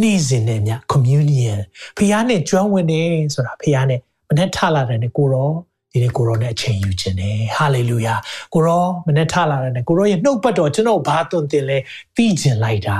[0.01, 1.59] နေ့စဉ်နဲ့မြ communion
[1.97, 3.01] ဖခင်နဲ့ကျွမ်းဝင်နေ
[3.33, 3.99] ဆိုတာဖခင်နဲ့
[4.29, 5.51] မနေ့ထလာတယ်နဲ့ကိုရော
[5.91, 8.19] ဒီနေ့ကိုရောနဲ့အချိန်ယူခြင်းနဲ့ hallelujah
[8.53, 11.77] ကိုရောမနေ့ထလာတယ်နဲ့ကိုရောရဲ့နှုတ်ပတ်တော်ကျွန်တော်ဘာသွန်သင်လဲ
[12.15, 12.97] သိကျင်လိုက်တာ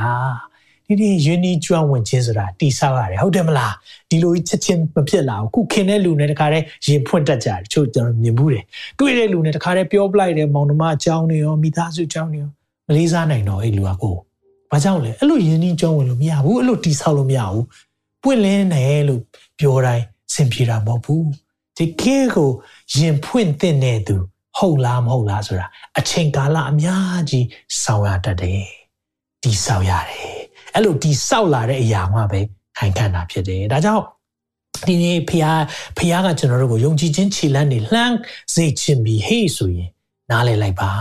[0.91, 3.73] ဒီနေ့ယဉ်ဤကျွမ်းဝင်ခြင်းဆိုတာတိဆောက်ရတယ်ဟုတ်တယ်မလား
[4.09, 8.63] ဒီလိုချက်ချင်းမဖြစ်လာဘူးခုခင်တဲ့လူနဲ့တခါတည်းရင်ဖွင့်တတ်ကြတယ်ချို့ကျွန်တော်မြင်ဘူးတယ်
[8.99, 12.49] တွေ့တဲ့လူနဲ့တခါတည်းပြောပလိုက်တယ်မောင်နှမအကြောင်းတွေရောမိသားစုအကြောင်းတွေရော
[12.87, 14.15] မလေးစားနိုင်တော့အဲ့လူကကို
[14.71, 17.65] ဘာကြောင့်လဲအဲ့လိုယဉ်ဤကျွမ်းဝင်လို့မရဘူးအဲ့လိုတိဆောက်လို့မရဘူး
[18.23, 19.21] ပွင့်လင်းတယ်လို့
[19.59, 21.25] ပြောတိုင်းစင်ပြေတာမဟုတ်ဘူး
[21.77, 22.49] ဒီကေကို
[22.95, 24.15] ရင်ဖွင့်တဲ့သူ
[24.57, 27.45] ဟုတ်လားမဟုတ်လားဆိုတာအချိန်ကာလအများကြီး
[27.81, 28.65] ဆောင်ရတတ်တယ်
[29.43, 30.40] ဒီဆောင်ရတယ်
[30.73, 32.39] အဲ့လိုဒီဆောက်လာတဲ့အရာမှပဲ
[32.77, 34.03] ခိုင်ခံ့တာဖြစ်တယ်ဒါကြောင့်
[34.87, 35.45] ဒီနေ့ဖះ
[35.97, 38.15] ဖះကကျွန်တော်တို့ကိုယုံကြည်ခြင်းခြေလမ်းနေလှမ်း
[38.53, 39.89] စေခြင်းပြီးဟေးဆိုရင်
[40.29, 40.91] နားလည်လိုက်ပါ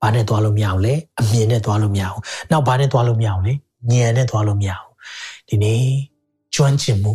[0.00, 3.54] ဘာနဲ့သွားလို့မရအောင်လဲအမြင်နဲ့သွားလို့မရအောင်နောက်ဘာနဲ့သွားလို့မရအောင်လဲ
[3.90, 4.88] ဉာဏ်နဲ့သွားလို့မရအောင်
[5.48, 5.82] ဒီနေ့
[6.54, 7.12] ကျွမ်းကျင်မှု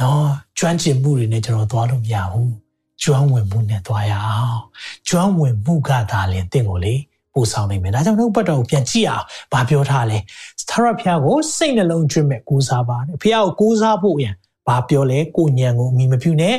[0.00, 2.52] နော်ကျွမ်းကျင်မှုတွေနဲ့ကျွန်တော်သွားလို့မရဘူး
[3.02, 4.60] ကျွမ်းဝင်မှုနဲ့သွားရအောင်
[5.08, 6.94] ကျွမ်းဝင်မှုကသာလင်တင့်ကိုလေ
[7.38, 10.18] ပို့ဆောင်နိုင်မယ်ဒါကြောင့်နှုတ်ပတ်တော်ကိုပြန်ကြည့်အောင်ဘာပြောထားလဲ
[10.70, 14.34] သာရဖျားကိုစိတ်နှလုံးကျွတ်မဲ့ကိုးစားပါတယ်ဖျားကိုကိုးစားဖို့ရန်
[14.66, 16.54] ဘာပြောလဲကိုညံကိုအမိမပြုနဲ့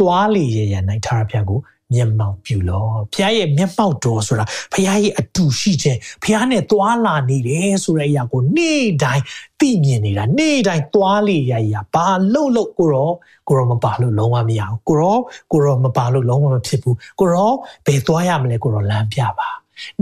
[0.00, 1.60] တွားလေရရန်နိုင်သာရဖျားကို
[1.94, 9.24] မျက်မှောက်ပြုလောဖခင်ရဲ့မျက်မှောက်တော်ဆိုတာဖခင်ရဲ့အတူရှိခြင်းဖခင်နဲ့တွာလာနေတယ်ဆိုတဲ့အရာကိုနေ့တိုင်း
[9.60, 13.10] သိမြင်နေတာနေ့တိုင်းတွာလေရရဘာလို့လို့ကိုရော
[13.48, 15.18] ကိုရောမပါလို့လုံးဝမရဘူးကိုရော
[15.52, 17.52] ကိုရောမပါလို့လုံးဝမဖြစ်ဘူးကိုရော
[17.86, 19.48] ဘယ်တွားရမလဲကိုရောလမ်းပြပါ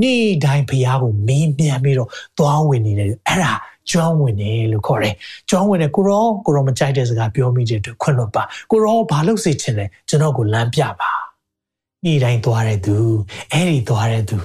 [0.02, 3.52] နေ့တိုင်းဖခင်ကိုမင်းမြန်ပြီးတော့တွားဝင်နေတယ်အဲ့ဒါ
[3.90, 5.14] ကျွမ်းဝင်တယ်လို့ခေါ်တယ်။
[5.50, 11.10] ကျွမ်းဝင်တယ်ကိုရောကိုရောမကြိုက်တဲ့စကားပြောမိတဲ့အတွက်ခွင့်လွှတ်ပါ။ကိုရောဘာလို့စိတ်ချင်လဲကျွန်တော်ကိုလမ်းပြပါ။
[12.04, 12.96] နေ့တိုင်းသွားတဲ့သူ
[13.52, 14.38] အဲ့ဒီသွားတဲ့သူ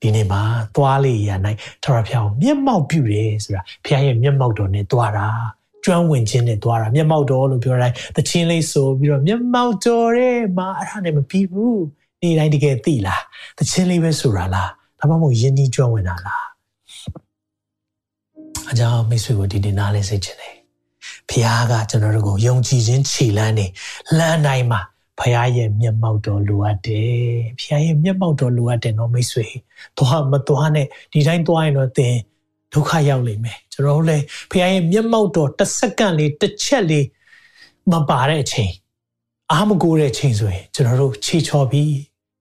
[0.00, 0.42] ဒီနေ့မှာ
[0.76, 5.28] သွားလေရနိုင်ထရဖျောင်းမျက်မှောက်ပြုတယ်ဆိုတာဖခင်ရဲ့မျက်မှောက်တော်နဲ့သွားတာ
[5.84, 11.82] ကျွမ်းဝင်ခြင်းနဲ့သွားတာမျက်မှောက်တော်လို့ပြောတိုင်းသချင်းလေးဆိုပြီးတော့မျက်မှောက်တော်ရဲ့မှာအဲ့ဒါနဲ့မပြီးဘူး
[12.22, 13.22] နေ့တိုင်းတကယ်သိလား
[13.58, 16.44] သချင်းလေးပဲဆိုတာလားဒါမှမဟုတ်ယဉ်ကြီးကျွမ်းဝင်တာလား
[18.70, 20.54] အကြောင်းမိတ်ဆွေကိုဒီနေ့နားလဲစေချင်တယ်။
[21.28, 23.66] ဖခင်ကကျွန်တော်တို့ကိုယုံကြည်ခြင်းခြေလမ်းနေ
[24.18, 24.80] လမ်းတိုင်းမှာ
[25.18, 27.20] ဖခင်ရဲ့မျက်မှောက်တော်လိုအပ်တယ်။
[27.58, 29.46] ဖခင်ရဲ့မျက်မှောက်တော်လိုအပ်တယ်နော်မိတ်ဆွေ။
[29.98, 32.14] သွားမသွားနဲ့ဒီတိုင်းသွားရင်တော့သင်
[32.72, 37.06] ဒုက္ခရောက်လိမ့်မယ်။ကျွန်တော်တို့လည်းဖခင်ရဲ့မျက်မှောက်တော်တစ်စက္ကန့်လေးတစ်ချက်လေး
[37.90, 38.72] မပါတဲ့အချိန်
[39.52, 41.92] အားမကိုတဲ့အချိန်ဆိုရင်ကျွန်တော်တို့ခြေချော်ပြီး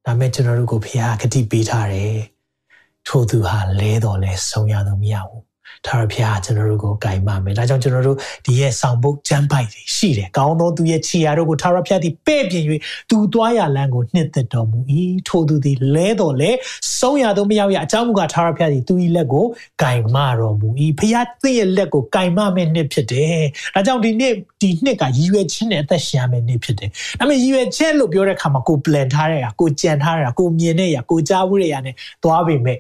[0.05, 2.15] ဒါမဲ့ကျွန်တော်တို့ကိုဖခင်ကတိပေးထားတယ်။
[3.07, 5.50] ထို့သူဟာလဲတော်လဲဆုံးရတော့မရဘူး
[5.87, 12.63] ထာဝရဘုရားကျွန်တော်တို့ကိုဂိုင်ပါမယ်ဒါကြောင့်ကျွန်တော်တို့ဒီရဲ့ဆောင်ပုတ်ကျမ်းပိုက်တွေရှိတယ်ကောင်းသောသူရဲ့ခြေရာတို့ကိုထာဝရဘုရားသည်ပဲ့ပြင်၍
[13.09, 14.79] သူသွားရလမ်းကိုနှစ်သက်တော်မူ၏
[15.27, 16.51] ထိုသူသည်လဲတော်လဲ
[16.99, 19.45] ဆုံးရသောမရောက်ရအကြောင်းမူကားထာဝရဘုရားသည်သူ၏လက်ကို
[19.81, 20.67] ဂိုင်မတော်မူ၏
[20.99, 23.43] ဘုရားသင်ရဲ့လက်ကိုဂိုင်မမဲ့နှစ်ဖြစ်တယ်
[23.75, 26.89] ဒါကြောင့်ဒီနေ့ဒီနှစ်ကရည်ရွယ်ခြင်းနဲ့အသက်ရှင်ရမယ့်နေ့ဖြစ်တယ်
[27.19, 32.79] ဒါပေမဲ့ရည်ရွယ်ခြင်းလို့ပြောတဲ့အခါမှာကို plan ထားတဲ့ဟာကိုကြံထားတဲ့ဟာကိုမြင်တဲ့ဟာကိုကြားဝိရရနဲ့သွားပေမဲ့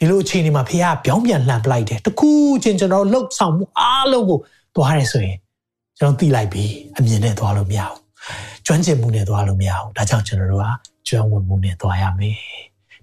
[0.00, 2.30] ဒီလိုအခြေအနေမှာဖခင်ပြောင်းပြန်လှန်ပလိုက်တယ်တခု
[2.62, 4.38] ချင်းကျွန်တော်လှုပ်ဆောင်မှုအားလုံးကို
[4.74, 5.36] သွားရဲဆိုရင်
[5.98, 6.64] ကျွန်တော်သိလိုက်ပြီ
[6.98, 7.98] အမြင်နဲ့သွားလို့မရဘူး
[8.66, 10.66] ကျွမ်းကျင်မှုနဲ့သွားလို့မရဘူးဒါကြောင့်ကျွန်တော်တို့က
[11.08, 12.38] ကျွမ်းဝင်မှုနဲ့သွားရမယ်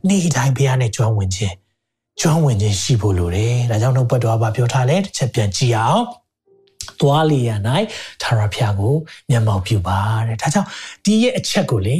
[0.07, 1.55] နေ့တိုင်းဖခင်နဲ့ကျွမ်းဝင်ခြင်း
[2.21, 6.03] ကျွမ်းဝင်ခြင်းရှိဖို့လိုတယ်ဒါကြောင့်နှုတ်ပတ်တော်ကပြောထားလဲတစ်ချက်ပြန်ကြည့်အောင်
[7.01, 8.95] သွားလျရ၌သာရဖျားကို
[9.29, 10.67] မျက်မှောက်ပြုပါတဲ့ဒါကြောင့်
[11.05, 11.97] ဒီရဲ့အချက်ကိုလေ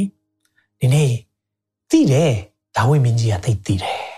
[0.80, 1.10] ဒီနေ့
[1.90, 2.32] သိတယ်
[2.76, 4.17] ဒါဝိမင်းကြီးကသိသိတယ်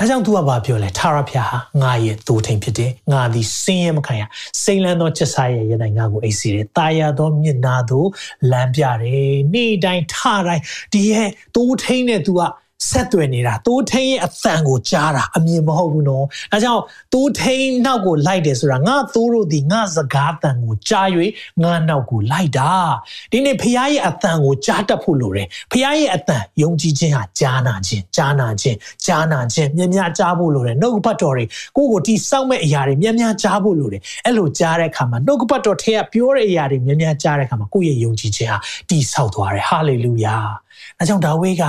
[0.00, 4.22] ဒါကြောင့်သူကဘာပြောလဲထာရဖျားဟာငါရဲ့တူထိန်ဖြစ်တယ်ငါသည်စင်းရဲမခံရ
[4.62, 8.08] စိန်လန်းသောချက်စားရဲ့ရနိုင်ငါကိုအိပ်စီတယ်တာယာသောမျက်နာသို့
[8.50, 12.40] လမ်းပြတယ်နေ့တိုင်းထတိုင်းဒီရဲ့တူထိန်နဲ့သူက
[12.86, 21.08] ဆက်သွယ်နေတာတိုးထိန်ရဲ့အသံကိုကြားတာအမြင်မဟုတ်ဘူးနော်။ဒါကြောင့်တိုးထိန်နောက်ကိုလိုက်တယ်ဆိုတာငါသိုးတို့ဒီငါစကားအသံကိုကြား၍
[21.62, 22.70] ငါနောက်ကိုလိုက်တာ။
[23.32, 31.44] ဒီနေ့ဖခင်ရဲ့အသံကိုကြားတတ်ဖို့လိုတယ်။ဖခင်ရဲ့အသံယုံကြည်ခြင်းဟာကြားနာခြင်းကြားနာခြင်းကြားနာခြင်းမြဲမြဲကြားဖို့လိုတယ်။နှုတ်ပတ်တော်တွေ
[31.76, 38.58] ကိုကိုတိစောက်မဲ့အရာတွေမြဲမြဲကြားဖို့လိုတယ်။အဲ့လိုကြားတဲ့အခါမှာနှုတ်ပတ်တော်ထဲကပြောတဲ့အရာတွေမြဲမြဲကြားတဲ့အခါမှာကိုယ့်ရဲ့ယုံကြည်ခြင်းဟာ
[38.90, 40.36] တိဆောက်သွားတယ်။ဟာလေလုယာ။
[40.98, 41.66] ဒါကြောင့်ဒါဝိဒ်က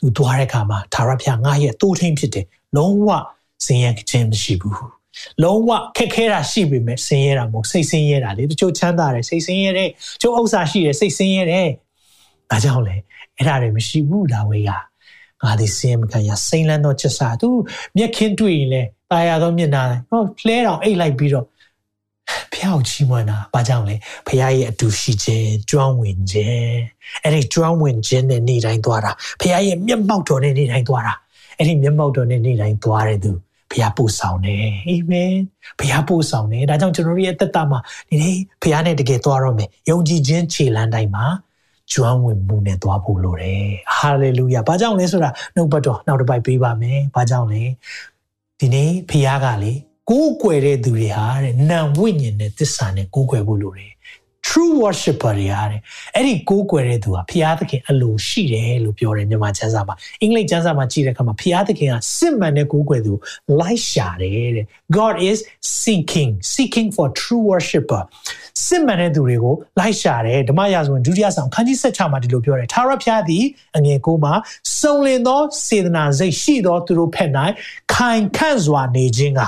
[0.00, 3.08] သူသွားတဲ့အခါမှာသာရဖျားငါရဲ့တိုးထိန်ဖြစ်တယ်လုံးဝ
[3.66, 5.00] စင်ရဲခြင်းမရှိဘူး
[5.42, 11.68] လုံးဝခက်ခဲတာရှိပေမဲ့စင်ရဲတာမဟုတ်စိတ်စင်ရဲတာလေတချို့ချမ်းသာတယ်စိတ်စင်ရဲတယ်ချို့ဥစ္စာရှိတယ်စိတ်စင်ရဲတယ်
[12.50, 12.96] ဒါကြောင့်လေ
[13.36, 14.70] အဲ့ဒါတွေမရှိဘူးဒါဝေက
[15.42, 17.48] ငါဒီစင်မခံရစိမ့်လန်းတော့ချက်စားသူ
[17.96, 21.46] မျက်ခင်းတွေ့ရင်လေตายရသောမျက်နာဟောလှဲတောင်အိတ်လိုက်ပြီးတော့
[22.52, 23.94] ဖះကိုချီးမွမ်းတာဘာကြောင့်လဲ
[24.26, 26.72] ဖះရဲ့အတူရှိခြင်းကျွမ်းဝင်ခြင်း
[27.24, 31.14] အဲ့ဒီကျွမ်းဝင်ခြင်းနဲ့နေတိုင်းသွားတာဖះရဲ့မျက်မှောက်တော်နဲ့နေတိုင်းသွားတာ
[31.56, 33.32] အဲ့ဒီမျက်မှောက်တော်နဲ့နေတိုင်းသွားတဲ့သူ
[33.72, 35.32] ဖះပို့ဆောင်တယ်အာမင်
[35.78, 41.26] ဖះပို့ဆောင်တယ်ဒါကြောင့်ကျွန်တော်ရဲ့သက်တာမှာဒီနေ့ဖះနဲ့တကယ်သွားတော့မယ်ယုံကြည်ခြင်းခြေလမ်းတိုင်းမှာ
[41.92, 43.64] ကျွမ်းဝင်မှုနဲ့သွားဖို့လိုတယ်
[43.96, 47.62] ဟာလေလုယာဘာကြောင့်လဲဆိုတာနှုတ်ပတ်တော်နောက်တစ်ပိုက်ပေးပါမယ်ဘာကြောင့်လဲ
[48.60, 49.72] ဒီနေ့ဖះကလေ
[50.10, 53.92] ကိုးကွယ်တဲ့သူတွေဟာတဲ့နံဝိညာဉ်နဲ့သစ္စာနဲ့ကိုးကွယ်ဖို့လိုတယ်
[54.46, 55.80] true worshipper တွေဟာတဲ့
[56.14, 63.12] အဲ့ဒီကိုးကွယ်တဲ့သူဟာဖျားသခင်အလိုရှိတယ်လို့ပြောတယ်မြန်မာကျမ်းစာမှာအင်္ဂလိပ်ကျမ်းစာမှာကြည့်တဲ့အခါမှာဖျားသခင်ကစစ်မှန်တဲ့ကိုးကွယ်သူ
[63.60, 65.38] လိုက်ရှာတယ်တဲ့ God is
[65.82, 68.02] seeking seeking for true worshipper
[68.66, 73.44] စစ်မှန်တဲ့သူတွေကိုလိုက်ရှာတယ်ဓမ္မရာဇဝင်ဒုတိယဆောင်ခန်းကြီး16မှာဒီလိုပြောတယ်ထာဝရဘုရားသည်
[73.76, 74.34] အငယ်ကိုမှာ
[74.80, 77.30] စုံလင်သောစေတနာစိတ်ရှိသောသူတို့ဖက်၌
[77.94, 79.42] ခိုင်ခန့်စွာနေခြင်းက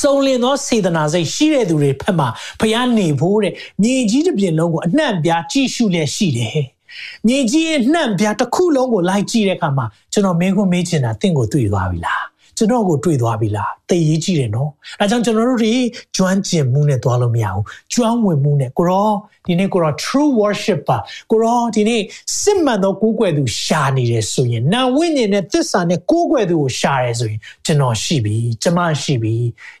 [0.00, 2.28] စုံလင်သောစေတနာစိတ်ရှိတဲ့သူတွေဖက်မှာ
[2.60, 6.60] ဘုရားနေဖို့တဲ့မြေကြီးတစ်ပြင်လုံးကိုအနှံ့ပြားကြည့်ရှုလျက်ရှိတယ်။
[7.26, 12.22] မြေကြီးရဲ့နှံ့ပြားတစ်ခုလုံးကိုလိုက်ကြည့်တဲ့အခါမှာကျွန်တော်မင်းကိုမေးချင်တာတင့်ကိုတွေ့သွားပြီလား။
[12.56, 14.70] ကျွန်တော်ကိုတွေ့သွားပြီလားသိရေးကြည့်တယ်နော်။
[15.00, 15.74] အဲကြောင့်ကျွန်တော်တို့တွေ
[16.16, 19.10] ကျွမ်းကျင်မှုနဲ့သွားလို့မရဘူး။ကျွမ်းဝင်မှုနဲ့ကိုရော
[19.46, 20.98] ဒီနေ့ကိုရော true worship ပါ
[21.30, 22.00] ကိုရောဒီနေ့
[22.40, 29.34] စစ်မှန်သောကိုးကွယ်သူရှာနေတယ်ဆိုရင်နာဝိညာဉ်နဲ့သစ္စာနဲ့ကိုးကွယ်သူကိုရှာရဲဆိုရင်ကျွန်တော်ရှိပြီကျမရှိပြီ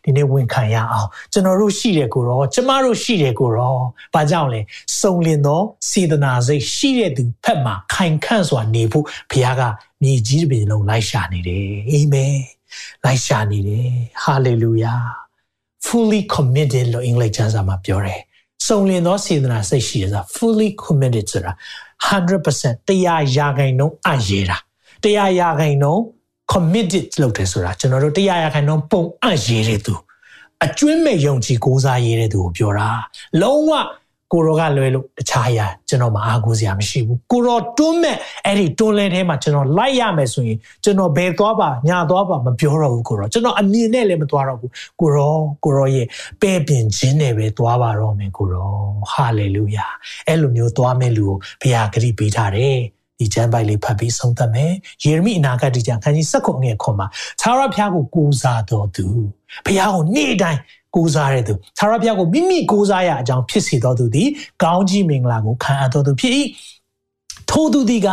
[0.04, 3.76] ဒီနေ့ဝန်ခံရအောင်ကျွန်တော်တို့ရှိတယ်ကိုရောကျမတို့ရှိတယ်ကိုရော
[4.14, 4.60] ဘာကြောင့်လဲ
[5.00, 5.60] စုံလင်သော
[5.90, 9.62] စေတနာစိတ်ရှိတဲ့သူဖက်မှာခိုင်ခန့်စွာနေဖို့ဘုရားက
[10.02, 12.36] မြေကြီးတစ်ပြင်လုံးလိုက်ရှာနေတယ်အာမင်
[13.04, 15.00] လိုက်ရှာနေတယ် hallelujah
[15.86, 18.20] fully committed လို့အင်္ဂလိပ်ကျမ်းစာမှာပြောတယ်
[18.66, 21.52] စုံလင်သောစေတနာစိတ်ရှိရဆိုတာ fully committed ဆိုတာ
[22.08, 24.56] 100%တရားရာခိုင်နှုန်းအရေးတာ
[25.04, 26.02] တရားရာခိုင်နှုန်း
[26.52, 29.94] committed လုပ်တယ်ဆိုတာကျွန်တော်တို့တရားရာခိုင်နှုန်းပုံအပ်ရေးတဲ့သူ
[30.64, 32.88] အကျွမ်းမဲ့ယုံကြည်ကိုးစားရေးတဲ့သူကိုပြောတာ
[33.40, 33.70] လုံးဝ
[34.32, 38.16] ကိုရောကလွယ်လို့တခြားအရာကျွန်တော်မအားကိုးစရာမရှိဘူးကိုရောတွန်းမဲ့
[38.46, 46.06] အဲ့ဒီတွန်းလဲထဲမှာကျွန်တော်လိုက်ရမယ်ဆိုရင်ကျွန်တော်ဘယ်သွားပါညာသွားပါမပြောတော့ဘူးကိုရောကျွန်တော်အမြင်နဲ့လည်းမသွားတော့ဘူးကိုရောကိုရောရဲ့
[46.42, 48.70] ပဲ့ပြင်ခြင်းနဲ့ပဲသွားပါတော့မယ်ကိုရော
[49.12, 49.86] ဟာလေလုယာ
[50.28, 52.78] အဲ့လိုမျိုးသွားမဲ့လူကိုဘုရားဂရုပေးထားတယ်
[53.18, 54.72] ဒီကျမ်းပိုက်လေးဖတ်ပြီးဆုံးသတ်မယ်
[55.04, 57.06] ယေရမိအနာဂတ်ဒီကျမ်းခန်းကြီး၁၉ငယ်ခွန်မှာ
[57.40, 59.06] သာရဖျားကိုကိုးစားတော်သူ
[59.66, 60.60] ဘုရားကိုနေ့တိုင်း
[60.96, 64.28] ကိုးစားတဲ့သူသာရဘုရားကိုမိမိကိုးစားရအကြောင်းဖြစ်စေတော်သူသည်
[64.62, 66.34] ကောင်းကြီးမင်္ဂလာကိုခံအပ်တော်သူဖြစ်၏
[67.50, 68.08] ထိုသူသည်က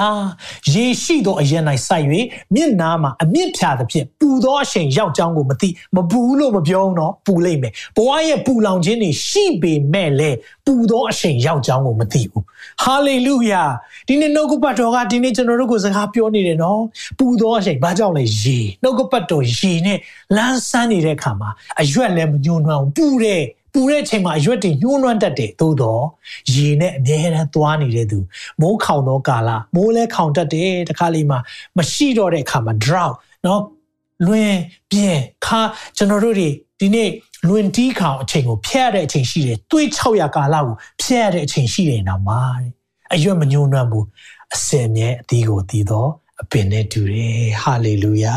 [0.73, 1.53] ရေရှိသောအရ၌
[1.88, 2.05] စိုက်၍
[2.55, 12.43] မျက်နာမှာအမြင့်ဖြာသဖြင့်ပူသောအချိန်ရောက်ကြောင်းကိုမသိမပူလို့မပြောတော့ပူလိမ့်မယ်ဘဝရဲ့ပူလောင်ခြင်းတွေရှိပေမဲ့လည်းပူသောအချိန်ရောက်ကြောင်းကိုမသိဘူး
[12.84, 13.63] ဟာလေလုယာ
[14.07, 16.81] ဒီနေ့နှုတ်ကပတ်တော်ကဒီနေ့ကျွန်တော်တို့ကိုစကားပြောနေတယ်နော်
[17.19, 19.99] ပူသောအချိန်ဘာကြောင့်လဲရေနှုတ်ကပတ်တော်ရေနဲ့
[20.38, 21.49] လန်းဆန်းနေတဲ့အခါမှာ
[21.81, 23.43] အရွက်လည်းမညှိုးနှောင်းပူတဲ့
[23.74, 26.03] ပူတဲ့အချိန်မှာအရွက်တွေညှိုးနွမ်းတတ်တယ်သို့တော့
[26.53, 28.19] ရေနဲ့အမြဲတမ်းသွားနေတဲ့သူ
[28.61, 31.39] မိုးခေါင်သောကာလမိုးလဲခေါင်တတ်တယ်တခါလေးမှာ
[31.78, 33.59] မရှိတော့တဲ့အခါမှာ drought เนาะ
[34.28, 34.51] လွင်
[34.91, 35.61] ပြင်းခါ
[35.97, 36.49] ကျွန်တော်တို့တွေ
[36.80, 37.09] ဒီနေ့
[37.47, 42.69] လွင်တီးခေါင်အချိန်ကိုဖျက်တဲ့အချိန်ရှိတယ်တွေး600ကာလကိုဖျက်တဲ့အချိန်ရှိတယ်နော်မာတဲ့
[43.13, 44.05] အရွက်မညှိုးနွမ်းဘူး
[44.55, 46.09] အစင်မြဲအသီးကိုသီးတော့
[46.41, 48.36] အပင်နဲ့တူတယ်ဟာလေလုယာ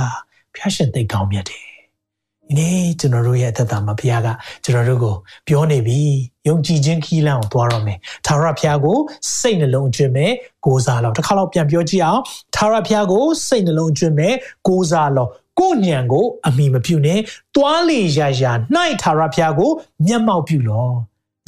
[0.54, 1.65] ဖျားရှင်သိကောင်းမြတ်တယ်
[2.46, 4.28] ဒီနေ့ကျွန်တော်တို့ရဲ့အသက်တာမှာဘုရားက
[4.64, 5.14] ကျွန်တော်တို့ကို
[5.48, 6.00] ပြောနေပြီ
[6.48, 8.98] ယုံကြည်ခြင်းခီးလန်းကိုသွားတော့မယ်သာရဘုရားကို
[9.38, 10.32] စိတ်နှလုံးအတွင်းမဲ့
[10.64, 12.22] ကိုးစားလို့တစ်ခါတော့ပြန်ပြောကြည့်အောင်
[12.56, 14.34] သာရဘုရားကိုစိတ်နှလုံးအတွင်းမဲ့
[14.68, 15.30] ကိုးစားလို့
[15.60, 17.20] ကိုညံကိုအမိမပြုနဲ့
[17.56, 19.70] တွားလေရာရာနှိုက်သာရဘုရားကို
[20.06, 20.92] မျက်မှောက်ပြုလို့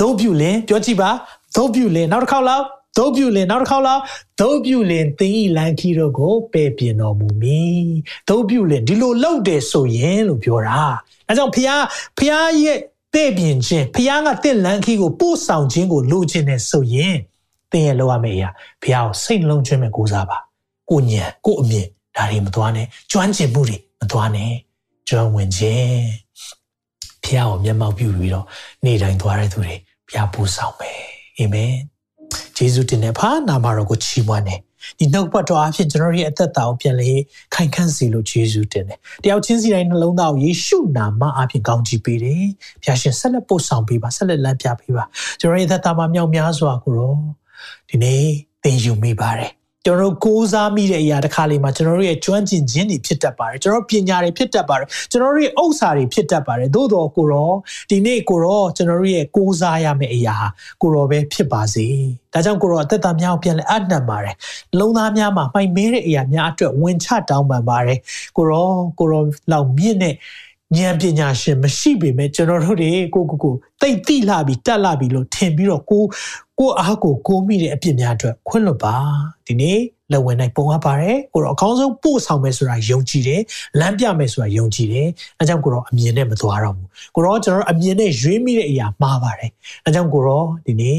[0.01, 1.11] သုံးပြုလင်ပြောကြည့်ပါ
[1.57, 2.64] သုံးပြုလင်နောက်တစ်ခေါက်လောက်
[2.99, 4.03] ဒုတ်ပြုလင်နောက်တစ်ခေါက်လောက်
[4.40, 7.88] ဒုတ်ပြုလင်သင်ဤလန်ခီတို့ကိုပယ်ပြင်တော်မူမည်
[8.28, 10.80] ဒုတ်ပြုလင်ဒီလိုလုပ်တယ်ဆိုရင်လို့ပြောတာ
[11.28, 11.70] အဲကြောင့်ဖះ
[12.18, 12.32] ဖះ
[12.62, 12.78] ရဲ့
[13.14, 17.16] တဲ့ပြင်ခြင်းဖះကတင့်လန်ခီကိုပို့ဆောင်ခြင်းကိုလိုချင်တယ်ဆိုရင်
[17.72, 18.49] သင်ရဲ့လိုရမယ့်အရာ
[18.82, 20.38] ဖះကိုစိတ်လုံးကျွမ်းမဲ့ကိုးစားပါ
[20.90, 21.86] ကိုညံကိုအမြင်
[22.16, 24.53] ဒါတွေမသွားနဲ့ကျွမ်းကျင်မှုတွေမသွားနဲ့
[25.09, 25.99] ကျွမ်းဝင်ခြင်း
[27.24, 28.46] ဖះကိုမျက်မှောက်ပြုပြီးတော့
[28.84, 29.72] နေ့တိုင်းသွားတဲ့သူတွေ
[30.09, 31.01] ဖះပို့ဆောင်မယ်
[31.38, 31.72] အာမင်
[32.57, 34.61] ဂျေဇုတင်တဲ့ဖာနာမတော်ကိုချီးမွမ်းတယ်
[34.99, 37.11] ဒီနှုတ်ပတ်တော်အဖြစ်ကျွန်တော်ရဲ့အသက်တာကိုပြန်လေ
[37.55, 42.45] ခိုင်ခန့်စေလို့ဂျေဇုတင်တယ်တယောက်ချင်းစီတိုင်းနှလုံးသားကိုယေရှုနာမအဖြစ်ကောင်းချီးပေးတယ်
[42.83, 45.05] ဖျာရှင်ဆက်လက်ပို့ဆောင်ပေးပါဆက်လက်လမ်းပြပေးပါ
[45.41, 47.18] ကျွန်တော်ရဲ့အသက်တာမှာမြောက်များစွာကိုတော့
[47.89, 48.22] ဒီနေ့
[48.62, 49.51] သင်ယူမိပါတယ်
[49.89, 57.53] ကျွန်တော်တို့ကိုးစားမိတဲ့အရာတစ်ခါလေးမှာကျွန်တော်တို့ရဲ့ကျွမ်းကျင်ခြင်းတွေဖြစ်တတ်ပါတယ်ကျွန်တော်ပညာတွေဖြစ်တတ်ပါတယ်ကျွန်တော်တို့ရဲ့ဥစ္စာတွေဖြစ်တတ်ပါတယ်သို့တော်ကိုရော
[57.91, 60.49] ဒီနေ့ကိုရောကျွန်တော်တို့ရဲ့ကိုးစားရမယ့်အရာဟာ
[60.82, 61.86] ကိုရောပဲဖြစ်ပါစေ
[62.32, 64.34] ဒါကြောင့်ကိုရောအသက်တာများကိုပြန်လဲအနှံပါတယ်
[64.78, 67.99] လုံးသားများမှာမှိုင်မဲတဲ့အရာများအတွက်ဝင်ချတောင်းပန်ပါတယ်
[68.36, 68.68] ကိုရော
[68.99, 69.22] ကိုရော
[69.53, 70.14] လောက်မြင့်တဲ့
[70.77, 76.03] ဉာဏ်ပညာရှင်မရှိပေမဲ့ကျွန်တော်တို့တွေကိုကိုကိုတိတ်တိလာပြီးတက်လာပြီးလို့ထင်ပြီးတော့ကို
[76.59, 78.95] ကိုအားကိုကိုမိတဲ့အပြစ်များအတွက်ခွင့်လွတ်ပါ
[79.47, 79.79] ဒီနေ့
[80.12, 83.43] လက်ဝင်နိုင်ပုံအပ်ပါတယ်ကိုတော့အကောင်းဆုံးပို့ဆောင်မယ်ဆိုတာယုံကြည်တယ်
[83.81, 85.09] လမ်းပြမယ်ဆိုတာယုံကြည်တယ်
[85.39, 89.51] အဲကြောင့်ကိုတော့အမြင်နဲ့မသွားတော့ဘူးကိုတော့ကျွန်တော်အမြင်နဲ့ရွေးမိတဲ့အရာမှားပါတယ်
[89.85, 90.99] အဲကြောင့်ကိုတော့ဒီနေ့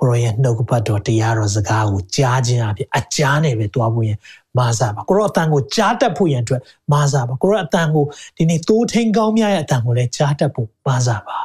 [0.00, 4.18] ကိုရောရဲ့နှုတ်ကပတ်တော်တရားတော်စကားကိုကြားခြင်းအပြင်အကြားနဲ့ပဲတွားဖို့ရင်
[4.58, 8.04] မာစားပါကိုရောအတန်ကိုကြားတတ်ဖို့ရန်အတွက်မာစားပါကိုရောအတန်ကို
[8.36, 11.38] ဒီနေ့တိုးထင်းကောင်းများရဲ့အတန်ကိုလည်းကြားတတ်ဖို့မာစားပါ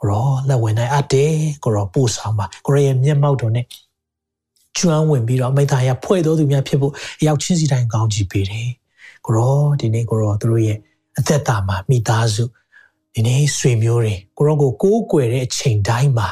[0.00, 3.66] ကိုရောလက်ဝင်နိုင်အပ်တယ်ကိုရောပို့ဆောင်ပါကိုရောရဲ့မျက်မှောက်တော်နဲ့
[4.78, 6.92] ကျွမ်းဝင်ပြီးတော့မိသားရဖွဲ့တော်သူများဖြစ်ဖို့
[7.26, 8.68] ရောက်ချင်းစီတိုင်းကောင်းချီးပေးတယ်
[9.26, 10.78] ကိုရောဒီနေ့ကိုရောသူတို့ရဲ့
[11.18, 12.44] အသက်တာမှာမိသားစု
[13.14, 16.28] ဒီနေ့ဆွေမျိုးတွေကိုရောကိုကိုးကွယ်တဲ့အချိန်တိုင်းမှာ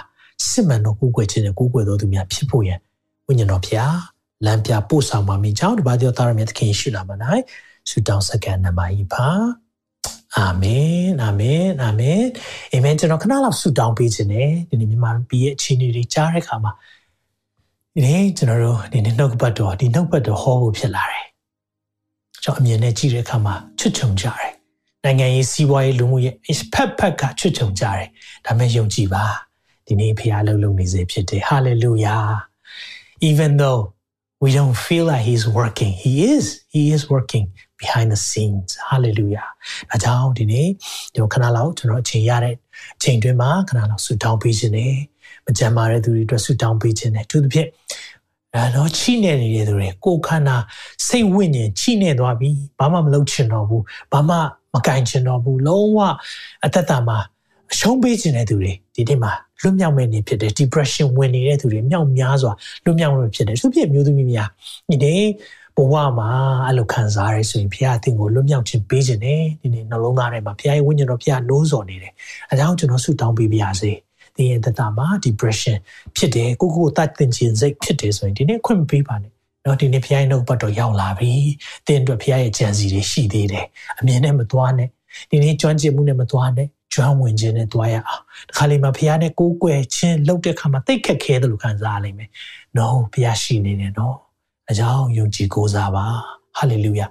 [0.48, 2.78] စစ်မှန်သောကိုးကွယ်ခြင်းနဲ့ကိုးကွယ်တော်သူများဖြစ်ဖို့ရန်
[3.26, 3.96] ဝိညာဉ်တော်ဖျား
[4.46, 7.42] လမ်းပြပို့ဆောင်ပါမိကြောင်းတပါးသောသားရမြတ်သခင်ရှိလာမနိုင်
[7.90, 9.26] ဆုတောင်းစကန်နမကြီးပါ
[10.36, 12.22] အာမင်အာမင်အာမင်
[12.72, 16.72] အာမင်ကျွန်တော်ခဏလောက်ဆုတောင်းပေးခြင်းနဲ့ဒီနေ့မြန်မာပြည်ရဲ့အခြေအနေတွေကြားတဲ့အခါမှာ
[17.94, 21.26] ဒီနေ့ကျွန်တော်တို့ဒီနေ့နှုတ်ပတ်တော်ဒီနှုတ်ပတ်တော်ဟောဖို့ဖြစ်လာတယ်
[22.42, 24.52] ကျွန်တော်အမြင်နဲ့ကြည့်တဲ့အခါမှာချွတ်ချုံကြတယ်
[25.04, 26.34] နိုင်ငံရေးစီးပွားရေးလူမှုရေး
[26.72, 28.08] ဖက်ဖက်ကချွတ်ချုံကြတယ်
[28.46, 29.24] ဒါမဲ့ယုံကြည်ပါ
[29.86, 32.26] ဒီနေ့ဖခင်လှုပ်လှုပ်နေစေဖြစ်တယ် hallelujah
[33.28, 33.82] even though
[34.40, 37.46] we don't feel like he's working he is he is working
[37.80, 39.48] behind the scenes hallelujah
[39.90, 40.68] ဒါကြောင့်ဒီနေ့
[41.14, 42.54] ဒီခဏလောက်ကျွန်တော်အချိန်ရတဲ့
[42.96, 44.94] အချိန်တွင်းမှာခဏလောက်ဆူတောင်းပေးခြင်းနဲ့
[45.46, 47.68] မကြမ်းမာတဲ့သူတွေအတွက်ဆူတောင်းပေးခြင်းနဲ့သူတို့ဖြင့်
[48.54, 50.56] အဲတော့ချိနေနေတဲ့သူတွေကိုခန္ဓာ
[51.06, 53.82] စိတ်ဝိညာဉ်ချိနေသွားပြီဘာမှမလုပ်ချင်တော့ဘူး
[54.12, 54.36] ဘာမှ
[54.74, 55.98] မကင်ချင်တော့ဘူးလုံးဝ
[56.64, 57.18] အသက်တာမှာ
[57.72, 62.52] အရှုံးပေးခြင်းတဲ့သူတွေဒီနေ့မှာလွတ်မြောက်မဲ့နေဖြစ်တယ် depression ဝင်နေတဲ့သူတွေမြောက်များစွာ
[62.84, 64.48] လွတ်မြောက်မဲ့ဖြစ်တယ်သူဖြစ်မျိုးသမီးများ
[64.90, 65.22] ဒီနေ့
[65.76, 66.30] ဘဝမှာ
[66.66, 72.12] အဲ့လိုခံစားရဆိုရင်ဘုရားအသင်ကိုလွတ်မြောက်ခြင်းပေးခြင်းနဲ့ဒီနေ့နှလုံးသားထဲမှာဘုရားရဲ့ဝိညာဉ်တော်ဘုရားနိုးစော်နေတယ်
[72.50, 73.92] အဲဒါကြောင့်ကျွန်တော်ဆုတောင်းပေးပါရစေ
[74.36, 75.76] သင်ရဲ့တတမှာ depression
[76.16, 79.32] ဖြစ်တယ်ကိုကိုတတ်တင်ခြင်းစိတ်ဖြစ်တယ်ဆိုရင်ဒီနေ့ခွင့်မပေးပါနဲ့
[79.64, 81.32] နော်ဒီနေ့ဘုရားရဲ့နှုတ်ပတ်တော်ရောက်လာပြီ
[81.86, 83.66] သင်အတွက်ဘုရားရဲ့ကြံစီတွေရှိသေးတယ်
[83.98, 84.88] အမြင်နဲ့မသွားနဲ့
[85.30, 92.30] ဒီနေ့ကြွမ်းကျင်မှုနဲ့မသွားနဲ့ ကျွမ်းဝင်ခြင်းနဲ့သွားရအောင်ဒီခါလေးမှာဘုရားနဲ့ကိုးကွယ်ခြင်းလုပ်တဲ့ခါမှာတိတ်ခက်ခဲတယ်လို့ခံစားရလိမ့်မယ်။
[92.76, 94.16] no ဘုရားရှိနေတယ်နော်။
[94.70, 96.06] အကြောင်းယုံကြည်ကိုးစားပါ။
[96.58, 97.10] hallelujah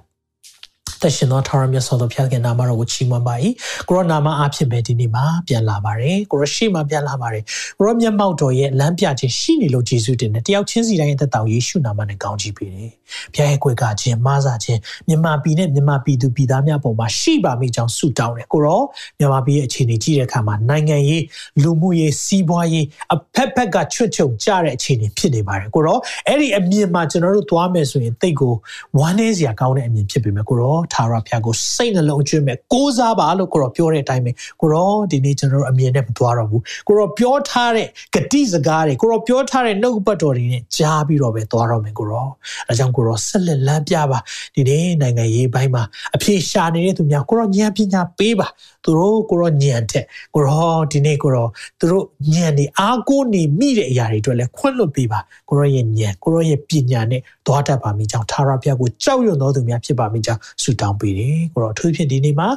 [1.02, 3.34] သက်ရှင်သောထာဝရမြတ်စွာသောဘုရားခင်နာမတော်ကိုချီးမွမ်းပါ၏
[3.88, 7.42] ကိုရောနာမအားဖြင့်ပဲဒီနေ့မှာပြန်လာပါတယ်ကိုရောရှိမှပြန်လာပါတယ်
[7.78, 12.90] ကိုရောမျက်မှောက်တော်ရဲ့လမ်းပြခြင်းရှိနေလို့ယေရှုတင်တယ်တယောက်ချင်းစီတိုင်းရဲ့သက်တောင်ယေရှုနာမနဲ့ကောင်းချီးပေးတယ်
[13.34, 18.80] ဘုရားရဲ့ကိုယ်ကခြင်းမားစားခြင်းမြန်မာပြည်နဲ့မြန်မာပြည်သူပြည်သားများပေါ်မှာရှိပါမိကြောင်းဆုတောင်းတယ်ကိုရော
[19.18, 21.24] မြန်မာပြည်ရဲ့အခြေအနေကြည့်တဲ့အခါမှာနိုင်ငံရေး
[21.62, 28.54] လူမှုရေးစီးပွားရေးအဖက်ဖက်ကချွတ်ချုံကြတဲ့အခြေအနေဖြစ်နေပါတယ်ကိုရောအဲ့ဒီအမြင်မှာကျွန်တော်တို့သွားမယ်ဆိုရင်တိတ်ကို
[28.98, 34.30] ဝမ်းနည်းစရာကောင်းတဲ့အမြင်ဖြစ်ပေမဲ့ကိုရောထာဝရဘုရားကိုစိတ်နှလုံးကျွတ်မဲ့ကိုးစားပါလို့ကိုရောပြောတဲ့အတိုင်းပဲ
[34.60, 42.28] ကိုရောဒီနေ့ကျွန်တော်တို့အမြင်နဲ့မသွားတော့ဘူးကိုရောပြောထားတဲ့ဂတိစကားတွေကိုရောပြောထားတဲ့နှုတ်ပတ်တော်တွေနဲ့ကြားပြီးတော့ပဲသွားတော့မယ်ကိုရော
[42.68, 44.18] အဲကြောင့်ကိုရောဆက်လက်လမ်းပြပါ
[44.54, 45.82] ဒီနေ့နိုင်ငံရေးပိုင်းမှာ
[46.14, 48.48] အပြေရှာနေတဲ့သူများကိုရောဉာဏ်ပညာပေးပါ
[48.84, 51.46] သူတို့ကိုရောညံတဲ့ကိုရောဒီနေ့ကိုရော
[51.80, 62.48] သူတို့ညံနေအားကိုးနေမိတဲ့အရာတွေအတွက်လည်းခွင့်လွှတ်ပေးပါ ကိုရောရဲ့ညံကိုရောရဲ့ပညာနဲ့သွားတတ်ပါမိကြောင်းသာရဘုရားကိုကြောက်ရွံ့တော်သူများဖြစ်ပါမိကြောင်းဆုတောင်းပေးတယ်ကိုရောအထူးဖြင့်ဒီနေ့မှာ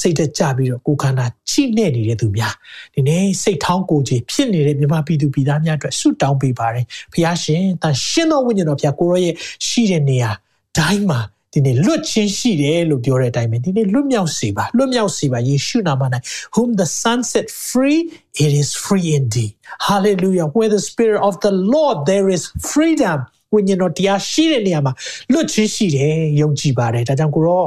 [0.00, 2.54] စိတ်သက်ကြပြီးတော့ကိုခန္ဓာချိနဲ့နေတဲ့သူများ
[2.94, 9.34] ဒီနေ့စိတ်ထောင်းကိုကြီးဖြစ်နေတဲ့မြမပြည်သူပြည်သားများအတွက်ဆုတောင်းပေးပါတယ်ဘုရားရှင်တန်ရှင်းသောဝိညာဉ်တော်ဘုရားကိုရောရဲ့
[9.66, 10.30] ရှိတဲ့နေရာ
[10.78, 11.20] တိုင်းမှာ
[11.52, 16.02] ဒီနေ့လွတ်ချင်းရှိတယ်လို့ပြောတဲ့အတိုင်းပဲဒီနေ့လွတ်မြောက်စေပါလွတ်မြောက်စေပါယေရှုနာမ၌
[16.54, 18.00] whom the sun set free
[18.44, 19.52] it is free indeed
[19.88, 23.18] hallelujah where the spirit of the lord there is freedom
[23.54, 24.92] ဝိညာဉ်တော်တရားရှိတဲ့နေရာမှာ
[25.32, 27.64] လွတ်ချင်းရှိတယ်ယုံကြည်ပါတယ်ဒါကြောင့်ကိုရော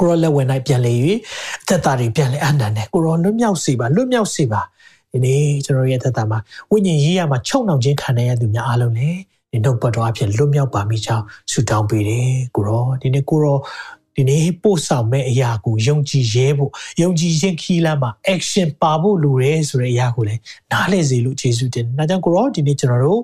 [0.00, 0.94] ကိုရောလက်ဝင်၌ပြန်လေ၍
[1.62, 4.60] အသက်တာတွေပြန်လေအနန္တနဲ့ကိုရောလွတ်မြောက်စေပါလွတ်မြောက်စေပါ
[5.12, 6.38] ဒီနေ့ကျွန်တော်ရဲ့သက်တာမှာ
[6.70, 9.20] ဝိညာဉ်ရေးရမှာချုပ်နှောင်ခြင်းခံရတဲ့သူများအားလုံးလည်း
[9.54, 13.58] ဒီနှုတ်ပတ်တော်အဖြစ်လွတ်မြောက်ပါမိကြောင်းဆုတောင်းပေးတယ်ကိုရောဒီနေ့ကိုရော
[14.16, 16.70] ဒီနေ့ပို့ဆောင်မဲ့အရာကိုယုံကြည်ရဲဖို့
[17.02, 20.40] ယုံကြည်ခြင်းခီးလမ်းမှာ action ပါဖို့လိုတယ်ဆိုတဲ့အရာကိုလည်း
[20.72, 23.22] နားလည်စေလို့ယေရှုတင်။ဒါကြောင့်ကိုရောဒီနေ့ကျွန်တော်တို့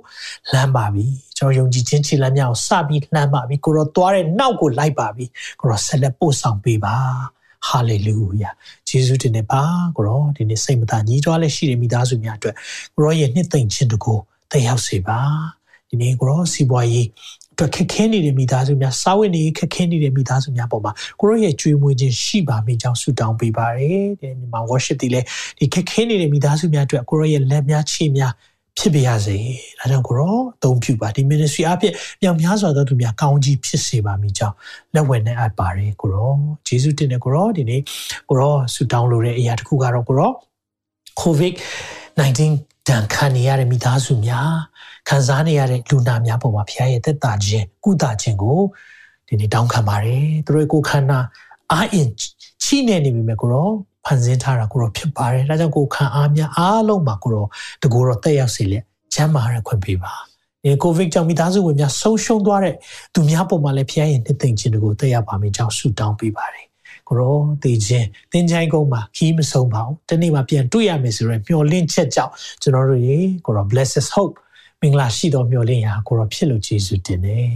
[0.53, 1.07] လမ်းပါပြီ။
[1.37, 5.25] ကျွန်တော်ယုံကြည်ခြင်းခြေလမ်းများကိုစပြီးလှမ်းပါပြီ။ကိုရောသွားတဲ့နောက်ကိုလိုက်ပါပြီ။
[5.61, 6.97] ကိုရောဆက်လက်ပို့ဆောင်ပေးပါ။
[7.69, 8.51] ဟာလေလုယာ
[8.89, 9.63] ယေရှုတင်နေပါ
[9.97, 12.55] ကိုရောဒီနေ့စိတ်မသာညီးတွားလက်ရှိတဲ့မိသားစုများအတွက်
[12.95, 14.15] ကိုရောရဲ့နှစ်သိမ့်ခြင်းတကူ
[14.51, 15.19] တက်ရောက်စေပါ
[15.91, 17.07] ဒီနေ့ကိုရောစီးပွားရေး
[17.53, 25.27] အတွက်ခက်ခဲနေတဲ့မိသားစုများစာဝတ်နေခက်ခဲနေတဲ့မိသားစုများပေါ်မှာကိုရောရဲ့ကြွေးမွေးခြင်းရှိပါမိကြောင်းဆုတောင်းပေးပါရစေ။ဒီမှာ worship တွေလည်း
[25.59, 28.33] ဒီခက်ခဲနေတဲ့မိသားစုများအတွက်ကိုရောရဲ့လက်များခြေများ
[28.79, 29.39] ဖြစ်ပါရစေ။
[29.81, 34.57] ဒါကြောင့်ကိုရောအသုံးပြုပါဒီ ministry အဖြစ်မြောင်များစွာသောသူများကောင်းကြီးဖြစ်စေပါမိကြောင်း
[34.95, 36.33] လက်ဝဲနဲ့အပ်ပါရယ်ကိုရော
[36.67, 37.81] ဂျေဇုတင်တဲ့ကိုရောဒီနေ့
[38.29, 40.33] ကိုရောဆုတောင်းလိုတဲ့အရာတစ်ခုကတော့ကိုရော
[41.21, 41.55] covid
[42.21, 44.53] 19ဒဏ်ခံနေရတဲ့မိသားစုများ
[45.11, 48.59] ခံစားနေရတဲ့လူနာများပေါ်မှာဖခင်ရဲ့သက်တာခြင်းကုသခြင်းကို
[49.27, 51.19] ဒီနေ့တောင်းခံပါတယ်သူတို့ကိုခန္ဓာ
[51.73, 52.09] အာအင်
[52.65, 53.69] ချိနေနေပြီမဲ့ကိုရော
[54.05, 57.47] ဖန်ဆင်းထားတာကိုရောဖြစ်ပါတယ်ဒါကြောင့်ကိုခံအားများအားလုံးမှာကိုရော
[57.83, 58.85] တကူရောတက်ရောက်စေလက်
[59.15, 60.13] ချမ်းသာရခွင့်ပေးပါ
[60.63, 62.75] ဒီကိုဗစ်ကြောင့်မိသားစုဝင်များဆုံးရှုံးသွားတဲ့
[63.15, 66.67] သူများပေါ်မှာလည်းဖခင်ရဲ့နှစ်သိမ့်ခြင်းတွေကိုတက်ရောက်ပါမယ်ကြောင်းဆုတောင်းပေးပါတယ်
[67.09, 72.33] ကိုရောတည်ခြင်းသင်ချိုင်းကုန်းမှာခီးမဆုံးပါဘူးတနေ့မှပြန်တွေ့ရမယ်ဆိုရင်မျှော်လင့်ချက်ကြောင့်
[72.63, 74.37] ကျွန်တော်တို့ရေကိုရော blesses hope
[74.83, 77.49] မင်္ဂလာရှိသောမျှော်လင့်ရာကိုရောဖြစ်လို့ယေရှုတင်တယ်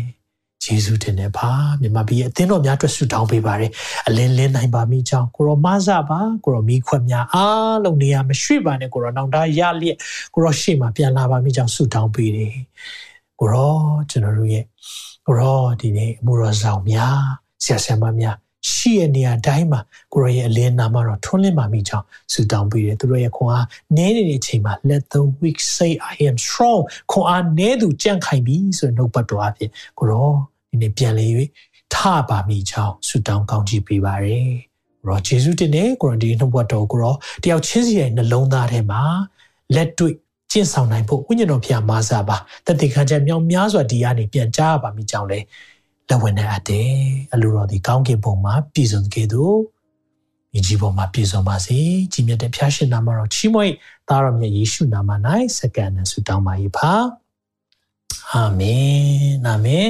[0.65, 1.51] ယေရှုတင်တယ်ပါ
[1.81, 3.71] မြန်မာပြည်အသင်းတော်များအတွက်ဆုတောင်းပေးပါတယ်
[4.07, 9.97] အလင်းလင်းနိုင်ပါမိကြောင်းကိုရောမဆပါကိုရောမိခွက်များအားလုံးနေရာမရွှေ့ပါနဲ့ကိုရောနောင်တရလျက်
[10.35, 12.55] ကိုရောရှေ့မှာပြန်လာပါမိကြောင်းဆုတောင်းပေးတယ်
[13.41, 13.77] ကိုရော
[14.11, 14.65] ကျွန်တော်တို့ရဲ့
[15.27, 17.19] ကိုရောဒီနေ့အမှုတော်ဆောင်များ
[17.65, 18.37] ဆရာဆရာမများ
[18.73, 19.81] ရှိရနေရာတိုင်းမှာ
[20.13, 30.29] ကိုရရဲ့အလင်းနာမတော်ထွန်းလင်းပါမိကြောင်းဆုတောင်းပေးတယ်သူတို့ရဲ့ခွန်အားနည်းနေတဲ့အချိန်မှာ let the weak say i am strong ခွန်အားနည်းသူကြန့်ခိုင်ပြီဆိုတဲ့နှုတ်ပတ်တော်အဖြစ်ကိုရော
[30.71, 31.27] ဒီနေ့ပြန်လေ၍
[31.95, 31.97] ထ
[32.29, 34.51] ပါမိကြောင်းဆုတောင်းကောင်းချီးပေးပါရယ်
[35.07, 39.03] ရောဂျေစုတင်နေကိုရဒီနှုတ်ဘတ်တော်ကိုရောတယောက်ချင်းစီရဲ့နှလုံးသားထဲမှာ
[39.75, 40.15] လက်တွေ့
[40.51, 42.37] ကျင့်ဆောင်နိုင်ဖို့ဝိညာဉ်တော်ဖျားမားစားပါ
[42.67, 45.39] တတိခံချက်မြောင်များစွာဒီကနေပြန်ကြားပါမိကြောင်းလဲ
[46.09, 46.93] လက်ဝင်နေအပ်တယ်
[47.33, 49.59] အလိုတော်ဒီကောင်းကင်ဘုံမှာပြည်စုံကဲ့သို့
[50.53, 51.79] မြကြီးပေါ်မှာပြည်စုံပါစေ
[52.13, 53.75] ကြီးမြတ်တဲ့ဖျားရှင်နာမတော်ချီးမွမ်း
[54.09, 55.11] သားတော်မြတ်ယေရှုနာမ၌
[55.59, 56.93] စက္ကန့်နဲ့ဆုတောင်းပါ၏ပါ
[58.37, 59.87] အာမင်အာမင်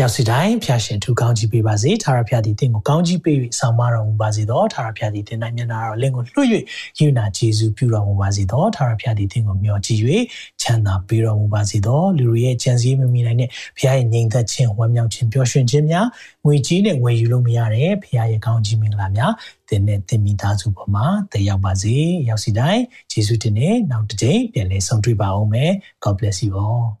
[0.00, 6.48] ရောက်စီတိုင်းဖျာရှင်ထူကောင်းကြီးပေးပါစေထာဝရဖျားသည်တင့်ကိုကောင်းကြီးပေး၍ဆောင်မတော်မူပါစေသောထာဝရဖျားသည်တင်၌မျက်နာတော်လင်းကိုလွှတ်၍
[6.98, 10.00] ယူနာကျေးဇူးပြုတော်မူပါစေသောထာဝရဖျားသည်တင့်ကိုမျှော်ကြည့်၍
[10.62, 16.06] ချမ်းသာပေးတော်မူပါစေသောလူတွေရဲ့ကြံစည်မမိနိုင်တဲ့ဖျားရဲ့ငြိမ်သက်ခြင်းဝမ်းမြောက်ခြင်းပျော်ရွှင်ခြင်းများ
[16.44, 19.32] ငွေကြီးနဲ့ဝယ်ယူလို့မရတဲ့ဖျားရဲ့ကောင်းကြီးမင်္ဂလာများ
[19.68, 21.96] တင်နဲ့တင်မိသားစုပေါ်မှာတည်ရောက်ပါစေ
[22.28, 22.82] ရောက်စီတိုင်း
[23.12, 25.72] ယေရှုတင်နဲ့နောက်တစ်ကြိမ်ပြန်လည်ဆုံတွေ့ပါအောင်မယ်
[26.04, 27.00] God bless you all